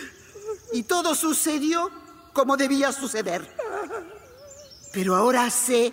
[0.73, 1.91] Y todo sucedió
[2.33, 3.47] como debía suceder.
[4.93, 5.93] Pero ahora sé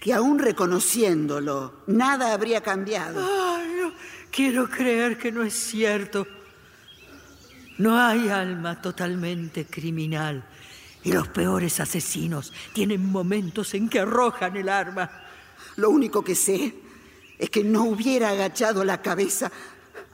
[0.00, 3.20] que aún reconociéndolo, nada habría cambiado.
[3.20, 3.92] Ay, no,
[4.30, 6.26] quiero creer que no es cierto.
[7.78, 10.44] No hay alma totalmente criminal.
[11.02, 15.10] Y los peores asesinos tienen momentos en que arrojan el arma.
[15.76, 16.74] Lo único que sé
[17.38, 19.50] es que no hubiera agachado la cabeza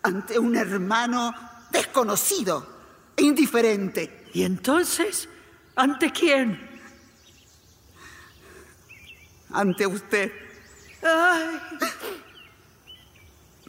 [0.02, 1.34] ante un hermano
[1.72, 2.76] desconocido
[3.16, 4.28] e indiferente.
[4.32, 5.28] ¿Y entonces?
[5.74, 6.70] ¿Ante quién?
[9.50, 10.32] Ante usted.
[11.02, 11.60] Ay,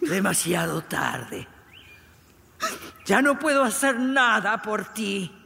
[0.01, 1.47] demasiado tarde.
[3.05, 5.36] Ya no puedo hacer nada por ti.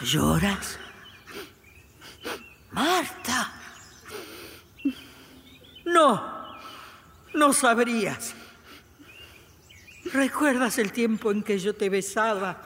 [0.00, 0.78] ¿Lloras?
[2.72, 3.52] Marta.
[5.86, 6.56] No,
[7.34, 8.34] no sabrías.
[10.12, 12.62] ¿Recuerdas el tiempo en que yo te besaba?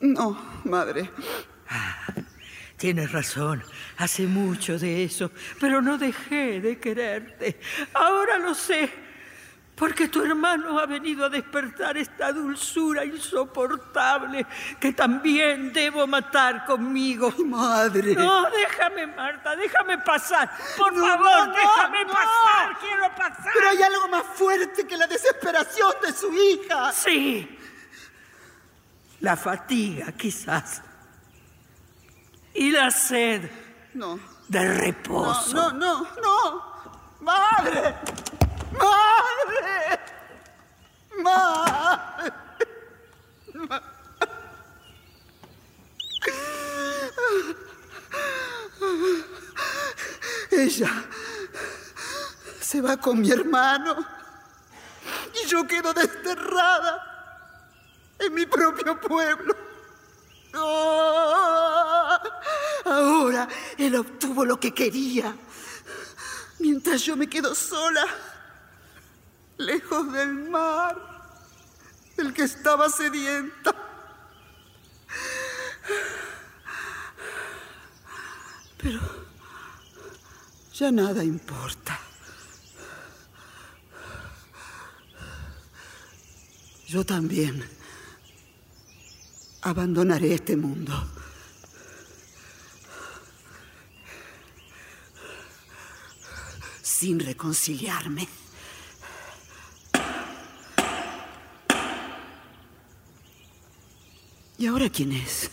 [0.00, 1.10] No, madre.
[2.76, 3.62] Tienes razón,
[3.98, 5.30] hace mucho de eso,
[5.60, 7.60] pero no dejé de quererte.
[7.94, 8.90] Ahora lo sé,
[9.82, 14.46] porque tu hermano ha venido a despertar esta dulzura insoportable
[14.78, 17.32] que también debo matar conmigo.
[17.44, 18.14] Madre.
[18.14, 20.48] No, déjame, Marta, déjame pasar.
[20.78, 22.12] Por No, favor, no, déjame no.
[22.12, 23.50] pasar, quiero pasar.
[23.52, 26.92] Pero hay algo más fuerte que la desesperación de su hija.
[26.92, 27.58] Sí.
[29.18, 30.80] La fatiga, quizás.
[32.54, 33.50] Y la sed
[33.94, 34.16] No.
[34.46, 35.72] de No, reposo.
[35.72, 36.72] no, no, no.
[37.22, 37.96] Madre.
[38.72, 40.00] Madre.
[41.22, 42.32] Madre.
[50.50, 50.90] Ella
[52.60, 53.96] se va con mi hermano
[55.42, 57.12] y yo quedo desterrada
[58.18, 59.56] en mi propio pueblo.
[62.84, 65.34] Ahora él obtuvo lo que quería,
[66.58, 68.04] mientras yo me quedo sola,
[69.58, 70.96] lejos del mar,
[72.16, 73.74] del que estaba sedienta.
[78.78, 79.00] Pero
[80.72, 81.98] ya nada importa.
[86.86, 87.64] Yo también
[89.62, 90.92] abandonaré este mundo.
[96.82, 98.41] Sin reconciliarme.
[104.62, 105.50] ¿Y ahora quién es?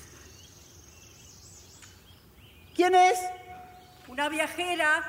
[2.76, 3.18] ¿Quién es?
[4.07, 5.03] Una viajera,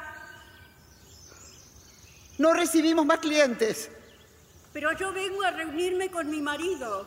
[2.39, 3.91] No recibimos más clientes.
[4.73, 7.07] pero yo vengo a reunirme con mi marido.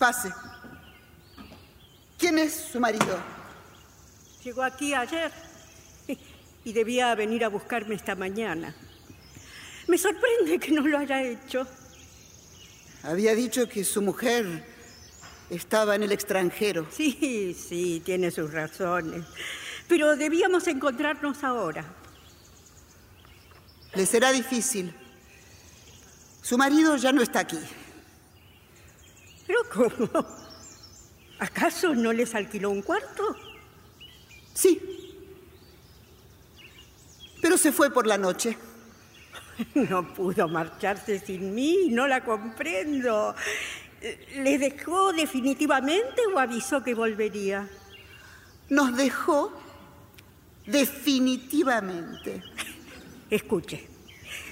[0.00, 0.34] Pase.
[2.18, 3.20] ¿Quién es su marido?
[4.42, 5.30] Llegó aquí ayer
[6.64, 8.74] y debía venir a buscarme esta mañana.
[9.86, 11.68] Me sorprende que no lo haya hecho.
[13.02, 14.64] Había dicho que su mujer
[15.50, 16.86] estaba en el extranjero.
[16.90, 19.24] Sí, sí, tiene sus razones.
[19.88, 21.84] Pero debíamos encontrarnos ahora.
[23.94, 24.94] Le será difícil.
[26.42, 27.58] Su marido ya no está aquí.
[29.46, 30.26] ¿Pero cómo?
[31.40, 33.36] ¿Acaso no les alquiló un cuarto?
[34.54, 34.80] Sí.
[37.42, 38.56] Pero se fue por la noche.
[39.74, 43.34] No pudo marcharse sin mí, no la comprendo.
[44.36, 47.68] ¿Le dejó definitivamente o avisó que volvería?
[48.68, 49.52] Nos dejó
[50.66, 52.42] definitivamente.
[53.30, 53.88] Escuche,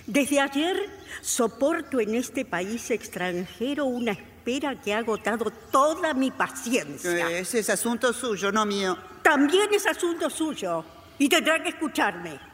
[0.07, 0.77] desde ayer
[1.21, 7.31] soporto en este país extranjero una espera que ha agotado toda mi paciencia.
[7.31, 8.97] Ese es asunto suyo, no mío.
[9.23, 10.85] También es asunto suyo
[11.19, 12.50] y tendrá que escucharme.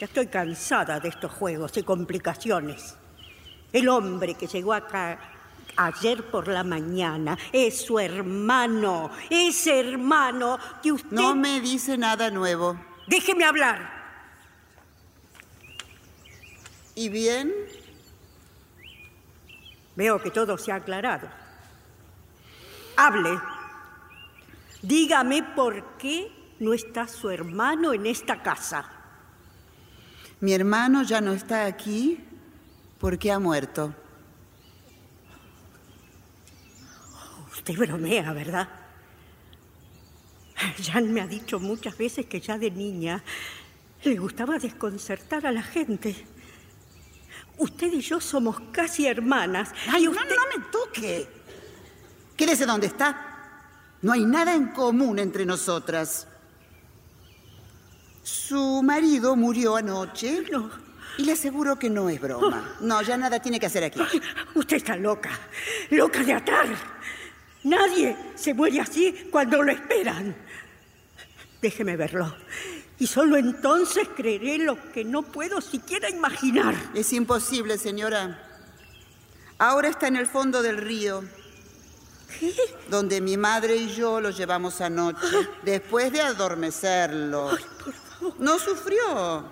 [0.00, 2.96] Ya estoy cansada de estos juegos y complicaciones.
[3.70, 5.18] El hombre que llegó acá
[5.76, 11.10] ayer por la mañana es su hermano, ese hermano que usted...
[11.10, 12.80] No me dice nada nuevo.
[13.08, 13.90] Déjeme hablar.
[16.94, 17.52] ¿Y bien?
[19.96, 21.28] Veo que todo se ha aclarado.
[22.96, 23.38] Hable.
[24.80, 28.99] Dígame por qué no está su hermano en esta casa.
[30.40, 32.18] Mi hermano ya no está aquí
[32.98, 33.94] porque ha muerto.
[37.52, 38.68] Usted bromea, ¿verdad?
[40.82, 43.22] Jan me ha dicho muchas veces que ya de niña
[44.02, 46.16] le gustaba desconcertar a la gente.
[47.58, 49.72] Usted y yo somos casi hermanas.
[49.92, 50.36] Ay, y no, usted...
[50.36, 51.28] no me toque.
[52.34, 53.26] Quédese donde está.
[54.00, 56.26] No hay nada en común entre nosotras.
[58.22, 60.44] Su marido murió anoche.
[60.50, 60.70] No.
[61.18, 62.76] Y le aseguro que no es broma.
[62.80, 64.00] No, ya nada tiene que hacer aquí.
[64.54, 65.30] Usted está loca,
[65.90, 66.66] loca de atar.
[67.64, 70.34] Nadie se muere así cuando lo esperan.
[71.60, 72.34] Déjeme verlo.
[72.98, 76.74] Y solo entonces creeré lo que no puedo siquiera imaginar.
[76.94, 78.46] Es imposible, señora.
[79.58, 81.22] Ahora está en el fondo del río,
[82.38, 82.54] ¿Qué?
[82.88, 85.26] donde mi madre y yo lo llevamos anoche,
[85.62, 87.50] después de adormecerlo.
[88.38, 89.44] No sufrió,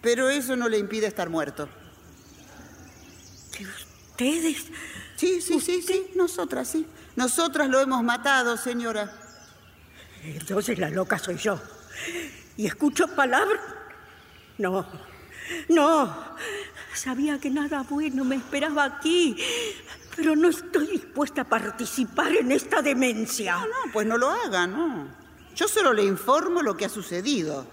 [0.00, 1.68] pero eso no le impide estar muerto.
[3.52, 4.66] ¿Que ustedes?
[5.16, 6.86] Sí, sí, sí, sí, nosotras, sí.
[7.16, 9.12] Nosotras lo hemos matado, señora.
[10.24, 11.60] Entonces la loca soy yo.
[12.56, 13.60] ¿Y escucho palabras?
[14.58, 14.86] No,
[15.68, 16.34] no.
[16.94, 19.36] Sabía que nada bueno me esperaba aquí,
[20.16, 23.56] pero no estoy dispuesta a participar en esta demencia.
[23.56, 25.08] No, no, pues no lo haga, no.
[25.56, 27.66] Yo solo le informo lo que ha sucedido.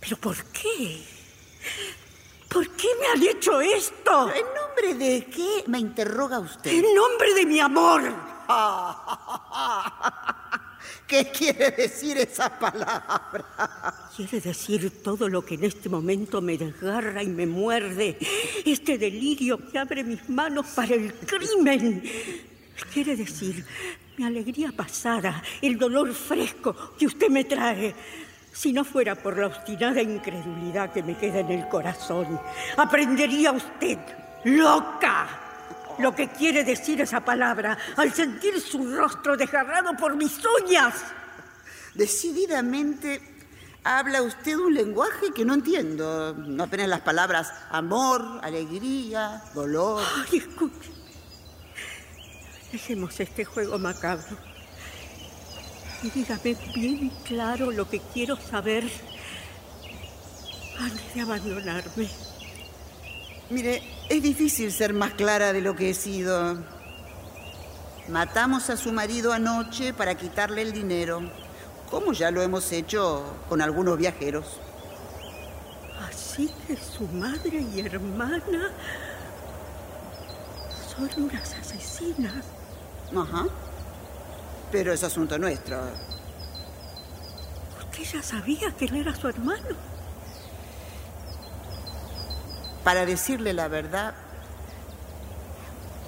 [0.00, 1.02] ¿Pero por qué?
[2.48, 4.32] ¿Por qué me han hecho esto?
[4.32, 6.70] ¿En nombre de qué me interroga usted?
[6.70, 8.02] En nombre de mi amor.
[11.06, 14.10] ¿Qué quiere decir esa palabra?
[14.14, 18.18] Quiere decir todo lo que en este momento me desgarra y me muerde.
[18.64, 22.02] Este delirio que abre mis manos para el crimen.
[22.92, 23.64] Quiere decir
[24.16, 27.94] mi alegría pasada, el dolor fresco que usted me trae.
[28.58, 32.40] Si no fuera por la obstinada incredulidad que me queda en el corazón,
[32.76, 33.98] aprendería usted,
[34.42, 35.28] loca,
[36.00, 40.92] lo que quiere decir esa palabra al sentir su rostro desgarrado por mis uñas.
[41.94, 43.22] Decididamente
[43.84, 46.34] habla usted un lenguaje que no entiendo.
[46.34, 50.02] No apenas las palabras amor, alegría, dolor.
[50.16, 50.90] Ay, escuche.
[52.72, 54.57] Dejemos este juego macabro.
[56.02, 58.84] Dígame bien claro lo que quiero saber
[60.78, 62.08] antes de abandonarme.
[63.50, 66.58] Mire, es difícil ser más clara de lo que he sido.
[68.08, 71.20] Matamos a su marido anoche para quitarle el dinero,
[71.90, 74.60] como ya lo hemos hecho con algunos viajeros.
[76.08, 78.70] Así que su madre y hermana
[80.94, 82.44] son unas asesinas.
[83.16, 83.46] Ajá.
[84.70, 85.78] Pero es asunto nuestro.
[87.80, 89.76] ¿Usted ya sabía que él era su hermano?
[92.84, 94.14] Para decirle la verdad,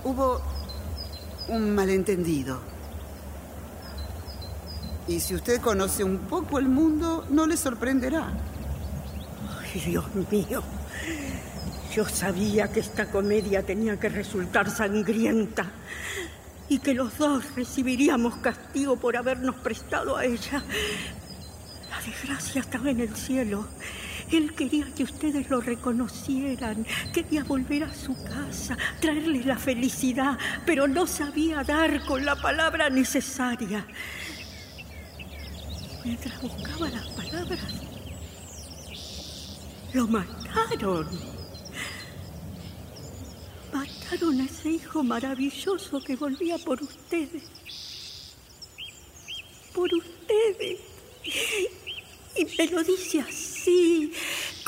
[0.04, 0.40] hubo
[1.48, 2.60] un malentendido.
[5.08, 8.28] Y si usted conoce un poco el mundo, no le sorprenderá.
[9.60, 10.62] Ay, Dios mío.
[11.94, 15.66] Yo sabía que esta comedia tenía que resultar sangrienta
[16.70, 20.62] y que los dos recibiríamos castigo por habernos prestado a ella.
[21.90, 23.66] La desgracia estaba en el cielo.
[24.30, 30.86] Él quería que ustedes lo reconocieran, quería volver a su casa, traerles la felicidad, pero
[30.86, 33.84] no sabía dar con la palabra necesaria.
[36.04, 37.60] Mientras buscaba las palabras,
[39.92, 41.39] lo mataron.
[44.10, 47.44] Mataron a ese hijo maravilloso que volvía por ustedes.
[49.72, 50.80] Por ustedes.
[52.34, 54.12] Y me lo dice así,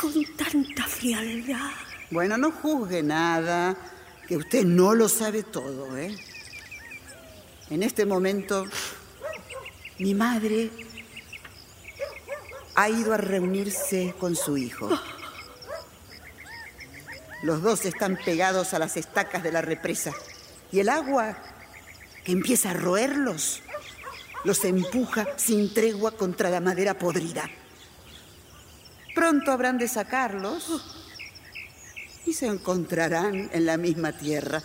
[0.01, 1.73] con tanta frialdad.
[2.13, 3.77] Bueno, no juzgue nada,
[4.29, 6.17] que usted no lo sabe todo, ¿eh?
[7.69, 8.67] En este momento,
[9.99, 10.71] mi madre
[12.77, 14.89] ha ido a reunirse con su hijo.
[17.43, 20.13] Los dos están pegados a las estacas de la represa
[20.71, 21.37] y el agua
[22.25, 23.61] que empieza a roerlos
[24.45, 27.49] los empuja sin tregua contra la madera podrida.
[29.15, 30.83] Pronto habrán de sacarlos
[32.27, 34.63] y se encontrarán en la misma tierra.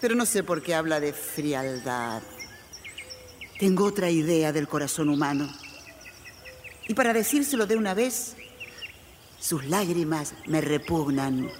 [0.00, 2.22] Pero no sé por qué habla de frialdad.
[3.58, 5.48] Tengo otra idea del corazón humano.
[6.88, 8.36] Y para decírselo de una vez,
[9.40, 11.50] sus lágrimas me repugnan.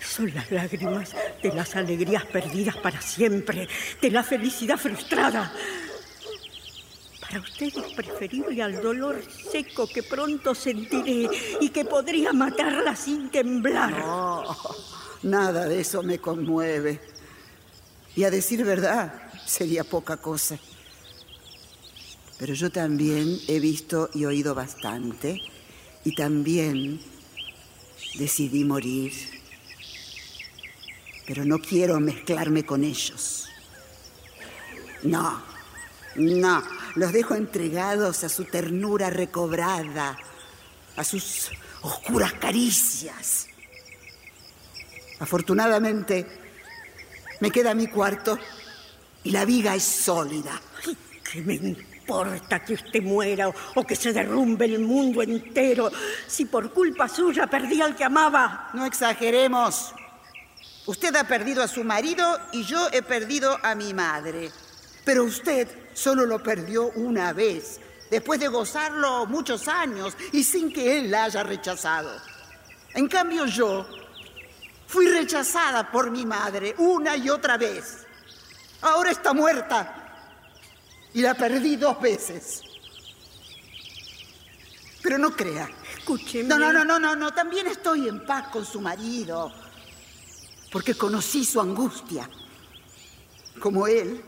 [0.00, 3.68] Son las lágrimas de las alegrías perdidas para siempre,
[4.00, 5.52] de la felicidad frustrada.
[7.20, 9.20] Para usted es preferible al dolor
[9.50, 11.28] seco que pronto sentiré
[11.60, 13.98] y que podría matarla sin temblar.
[13.98, 14.44] No,
[15.24, 17.00] nada de eso me conmueve.
[18.14, 19.12] Y a decir verdad,
[19.44, 20.56] sería poca cosa.
[22.38, 25.42] Pero yo también he visto y oído bastante.
[26.06, 26.98] Y también
[28.18, 29.12] decidí morir
[31.26, 33.48] pero no quiero mezclarme con ellos.
[35.02, 35.42] No,
[36.14, 36.62] no,
[36.94, 40.16] los dejo entregados a su ternura recobrada,
[40.96, 41.50] a sus
[41.82, 43.48] oscuras caricias.
[45.18, 46.26] Afortunadamente,
[47.40, 48.38] me queda mi cuarto
[49.24, 50.60] y la viga es sólida.
[51.30, 51.42] ¿Qué
[52.06, 55.90] importa que usted muera o, que se derrumbe el mundo entero
[56.28, 58.70] si por culpa suya perdí al que amaba?
[58.74, 59.92] No exageremos.
[60.86, 64.52] Usted ha perdido a su marido y yo he perdido a mi madre.
[65.04, 70.98] Pero usted solo lo perdió una vez, después de gozarlo muchos años y sin que
[70.98, 72.10] él la haya rechazado.
[72.94, 73.84] En cambio yo
[74.86, 78.06] fui rechazada por mi madre una y otra vez.
[78.80, 79.95] Ahora está muerta
[81.16, 82.60] y la perdí dos veces.
[85.02, 85.66] Pero no crea
[85.96, 86.46] escúcheme.
[86.46, 87.32] No, no, no, no, no, no.
[87.32, 89.50] También estoy en paz con su marido.
[90.70, 92.28] Porque conocí su angustia.
[93.58, 94.22] Como él,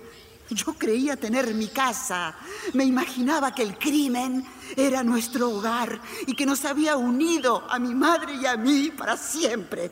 [0.49, 2.35] yo creía tener mi casa.
[2.73, 7.95] Me imaginaba que el crimen era nuestro hogar y que nos había unido a mi
[7.95, 9.91] madre y a mí para siempre.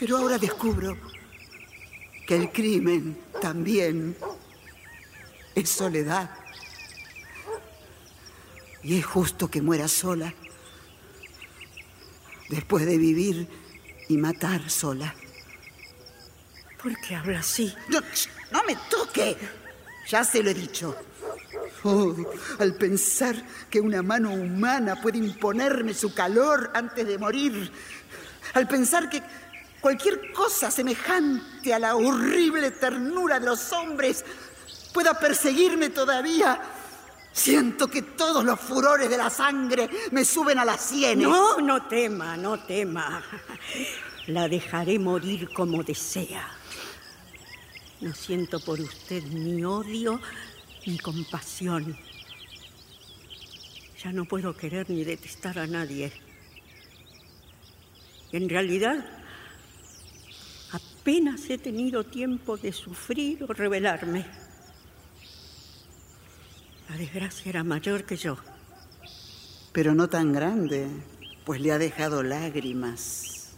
[0.00, 0.96] Pero ahora descubro
[2.26, 4.16] que el crimen también
[5.54, 6.30] es soledad.
[8.82, 10.34] Y es justo que muera sola,
[12.48, 13.48] después de vivir
[14.08, 15.14] y matar sola.
[16.82, 17.72] ¿Por qué habla así?
[17.88, 18.00] No,
[18.50, 19.36] no me toque.
[20.08, 20.96] Ya se lo he dicho.
[21.84, 22.14] Oh,
[22.58, 23.36] al pensar
[23.70, 27.72] que una mano humana puede imponerme su calor antes de morir,
[28.54, 29.22] al pensar que
[29.80, 34.24] cualquier cosa semejante a la horrible ternura de los hombres
[34.92, 36.60] pueda perseguirme todavía,
[37.32, 41.26] siento que todos los furores de la sangre me suben a las sienes.
[41.26, 43.22] No, no tema, no tema.
[44.26, 46.48] La dejaré morir como desea.
[48.00, 50.20] No siento por usted ni odio
[50.86, 51.96] ni compasión.
[54.02, 56.12] Ya no puedo querer ni detestar a nadie.
[58.32, 59.04] En realidad,
[60.72, 64.41] apenas he tenido tiempo de sufrir o rebelarme.
[66.92, 68.36] La desgracia era mayor que yo.
[69.72, 70.88] Pero no tan grande,
[71.42, 73.54] pues le ha dejado lágrimas.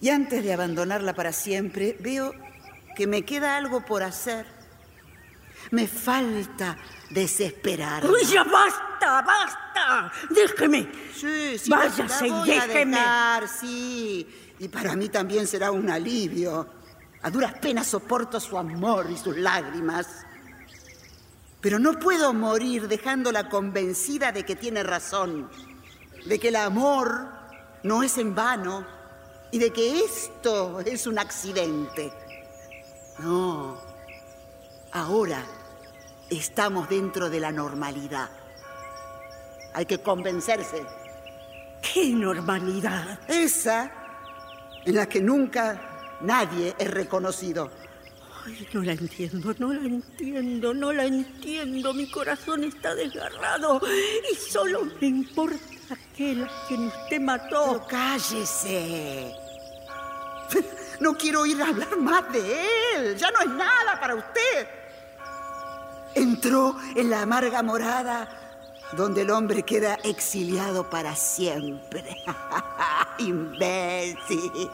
[0.00, 2.34] Y antes de abandonarla para siempre, veo
[2.96, 4.44] que me queda algo por hacer.
[5.70, 6.76] Me falta
[7.10, 8.10] desesperar.
[8.10, 10.12] ¡Uy, ya basta, basta!
[10.30, 10.88] ¡Déjeme!
[11.14, 12.96] Sí, sí, Váyase la y voy a déjeme.
[12.96, 14.26] dejar, sí.
[14.58, 16.68] Y para mí también será un alivio.
[17.22, 20.26] A duras penas soporto su amor y sus lágrimas.
[21.62, 25.48] Pero no puedo morir dejándola convencida de que tiene razón,
[26.26, 27.28] de que el amor
[27.84, 28.84] no es en vano
[29.52, 32.12] y de que esto es un accidente.
[33.20, 33.80] No,
[34.90, 35.46] ahora
[36.28, 38.28] estamos dentro de la normalidad.
[39.72, 40.84] Hay que convencerse.
[41.80, 43.20] ¡Qué normalidad!
[43.28, 43.90] Esa
[44.84, 47.70] en la que nunca nadie es reconocido.
[48.44, 51.94] Ay, no la entiendo, no la entiendo, no la entiendo.
[51.94, 53.80] Mi corazón está desgarrado
[54.30, 55.58] y solo me importa
[55.90, 57.64] aquel a quien usted mató.
[57.72, 59.34] Pero cállese.
[61.00, 63.16] No quiero oír hablar más de él.
[63.16, 64.68] Ya no es nada para usted.
[66.14, 68.42] Entró en la amarga morada
[68.96, 72.16] donde el hombre queda exiliado para siempre.
[73.18, 74.68] Imbécil.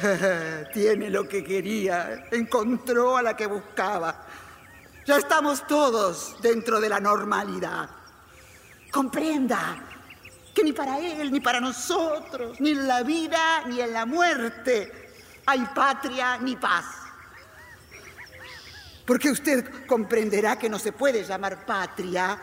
[0.72, 2.28] Tiene lo que quería.
[2.30, 4.26] Encontró a la que buscaba.
[5.06, 7.88] Ya estamos todos dentro de la normalidad.
[8.90, 9.76] Comprenda
[10.54, 15.10] que ni para él, ni para nosotros, ni en la vida, ni en la muerte,
[15.46, 16.84] hay patria ni paz.
[19.06, 22.38] Porque usted comprenderá que no se puede llamar patria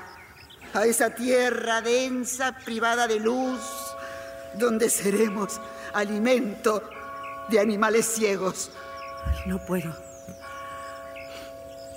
[0.73, 3.61] a esa tierra densa, privada de luz,
[4.55, 5.61] donde seremos
[5.93, 6.96] alimento
[7.49, 8.71] de animales ciegos.
[9.45, 9.95] No puedo.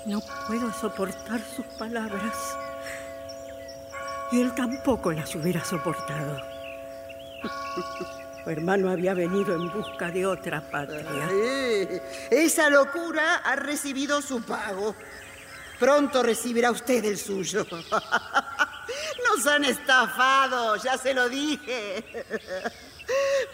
[0.05, 2.57] No puedo soportar sus palabras.
[4.31, 6.41] Y él tampoco las hubiera soportado.
[8.43, 11.29] Su hermano había venido en busca de otra patria.
[12.31, 14.95] Esa locura ha recibido su pago.
[15.79, 17.65] Pronto recibirá usted el suyo.
[19.25, 22.03] Nos han estafado, ya se lo dije.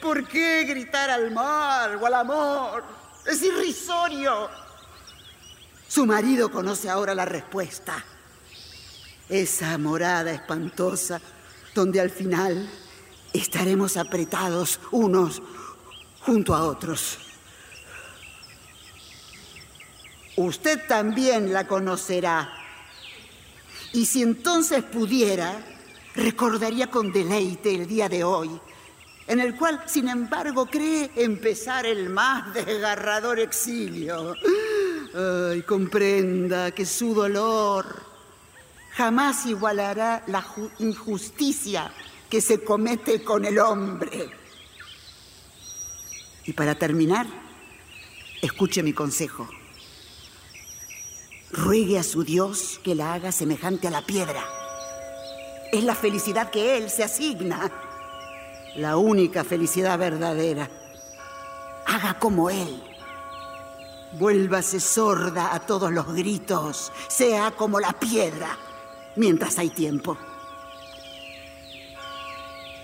[0.01, 2.83] ¿Por qué gritar al mal o al amor?
[3.25, 4.49] Es irrisorio.
[5.87, 8.03] Su marido conoce ahora la respuesta.
[9.29, 11.19] Esa morada espantosa
[11.73, 12.69] donde al final
[13.33, 15.41] estaremos apretados unos
[16.21, 17.17] junto a otros.
[20.37, 22.53] Usted también la conocerá.
[23.93, 25.65] Y si entonces pudiera,
[26.13, 28.61] recordaría con deleite el día de hoy,
[29.27, 34.35] en el cual, sin embargo, cree empezar el más desgarrador exilio.
[35.13, 38.03] Ay, comprenda que su dolor
[38.93, 41.91] jamás igualará la ju- injusticia
[42.29, 44.29] que se comete con el hombre.
[46.45, 47.27] Y para terminar,
[48.41, 49.47] escuche mi consejo.
[51.51, 54.43] Ruegue a su Dios que la haga semejante a la piedra.
[55.71, 57.69] Es la felicidad que Él se asigna,
[58.77, 60.69] la única felicidad verdadera.
[61.85, 62.83] Haga como Él.
[64.13, 68.57] Vuélvase sorda a todos los gritos, sea como la piedra.
[69.15, 70.15] mientras hay tiempo.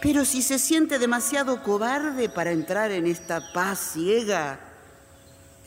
[0.01, 4.59] Pero si se siente demasiado cobarde para entrar en esta paz ciega,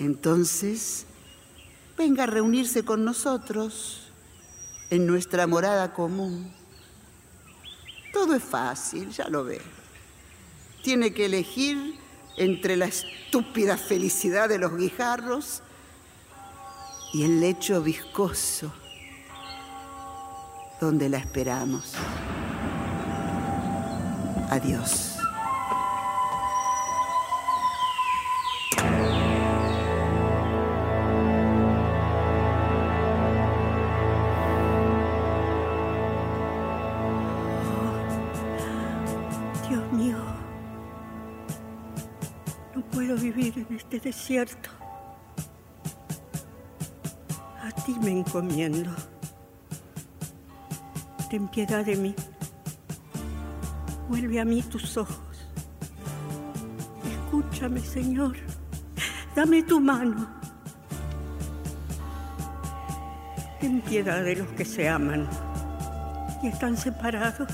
[0.01, 1.07] entonces
[1.97, 4.09] venga a reunirse con nosotros
[4.91, 6.53] en nuestra morada común.
[8.13, 9.76] Todo es fácil, ya lo ve.
[10.87, 11.99] Tiene que elegir
[12.37, 15.61] entre la estúpida felicidad de los guijarros
[17.13, 18.73] y el lecho viscoso
[20.81, 21.95] donde la esperamos.
[24.49, 25.16] Adiós.
[44.07, 44.71] Desierto.
[47.61, 48.93] A ti me encomiendo.
[51.29, 52.15] Ten piedad de mí.
[54.09, 55.49] Vuelve a mí tus ojos.
[57.15, 58.37] Escúchame, Señor.
[59.35, 60.29] Dame tu mano.
[63.59, 65.29] Ten piedad de los que se aman
[66.45, 67.49] y están separados.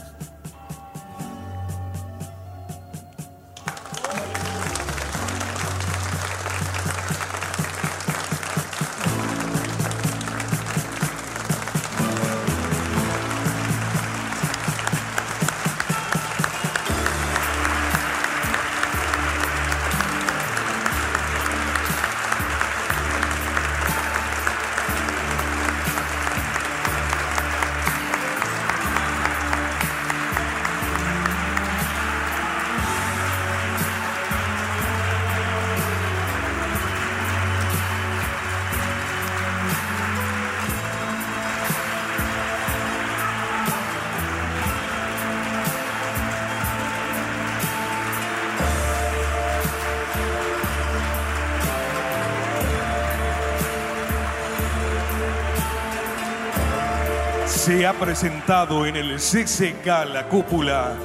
[58.02, 60.96] Presentado en el CCK La Cúpula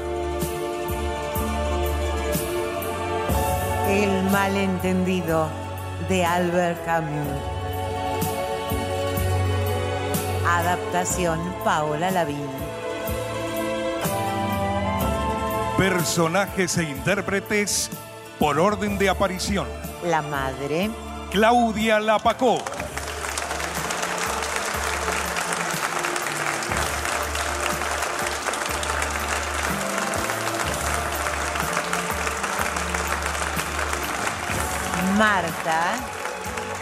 [3.88, 5.48] El malentendido
[6.10, 7.28] de Albert Camus.
[10.48, 12.50] Adaptación Paola Lavín.
[15.78, 17.92] Personajes e intérpretes
[18.40, 19.68] por orden de aparición.
[20.04, 20.90] La madre,
[21.30, 22.58] Claudia Lapacó.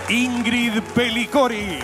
[0.10, 1.82] Ingrid Pelicori.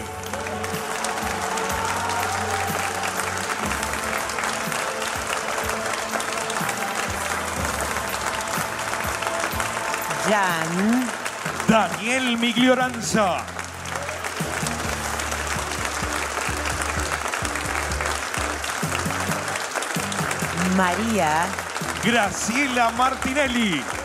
[10.29, 11.07] Jan,
[11.67, 13.43] Daniel Miglioranza.
[20.75, 21.47] María,
[22.03, 24.00] Graciela Martinelli.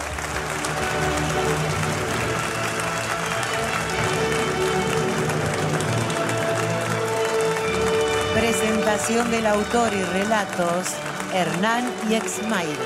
[8.47, 10.95] Presentación del autor y relatos
[11.35, 12.77] Hernán y Exmaire.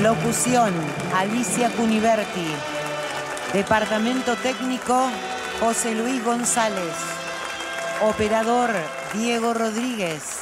[0.00, 0.72] Locución
[1.14, 2.46] Alicia Cuniverti.
[3.52, 5.10] Departamento técnico
[5.60, 6.94] José Luis González.
[8.00, 8.70] Operador
[9.12, 10.38] Diego Rodríguez.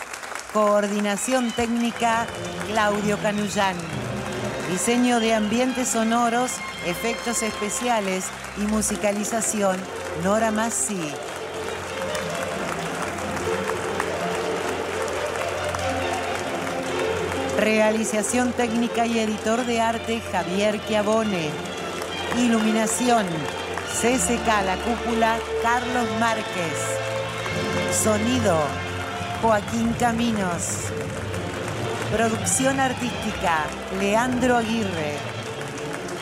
[0.52, 2.24] Coordinación técnica
[2.68, 3.74] Claudio Canullán.
[4.70, 6.52] Diseño de ambientes sonoros,
[6.86, 8.26] efectos especiales
[8.58, 9.76] y musicalización
[10.22, 11.12] Nora Massi.
[17.58, 21.50] Realización técnica y editor de arte Javier Chiavone.
[22.38, 23.26] Iluminación
[23.92, 26.78] CSK La Cúpula Carlos Márquez.
[27.92, 28.58] Sonido
[29.42, 30.86] Joaquín Caminos.
[32.10, 33.64] Producción artística
[34.00, 35.18] Leandro Aguirre.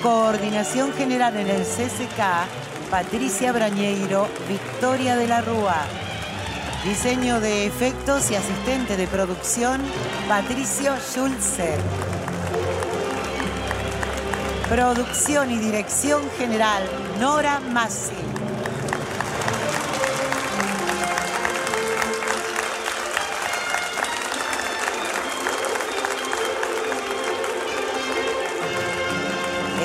[0.02, 5.84] Coordinación general en el CSK Patricia Brañeiro, Victoria de la Rúa.
[6.84, 9.80] Diseño de efectos y asistente de producción,
[10.28, 11.76] Patricio Schulze.
[14.68, 16.82] Producción y dirección general,
[17.20, 18.23] Nora Massi.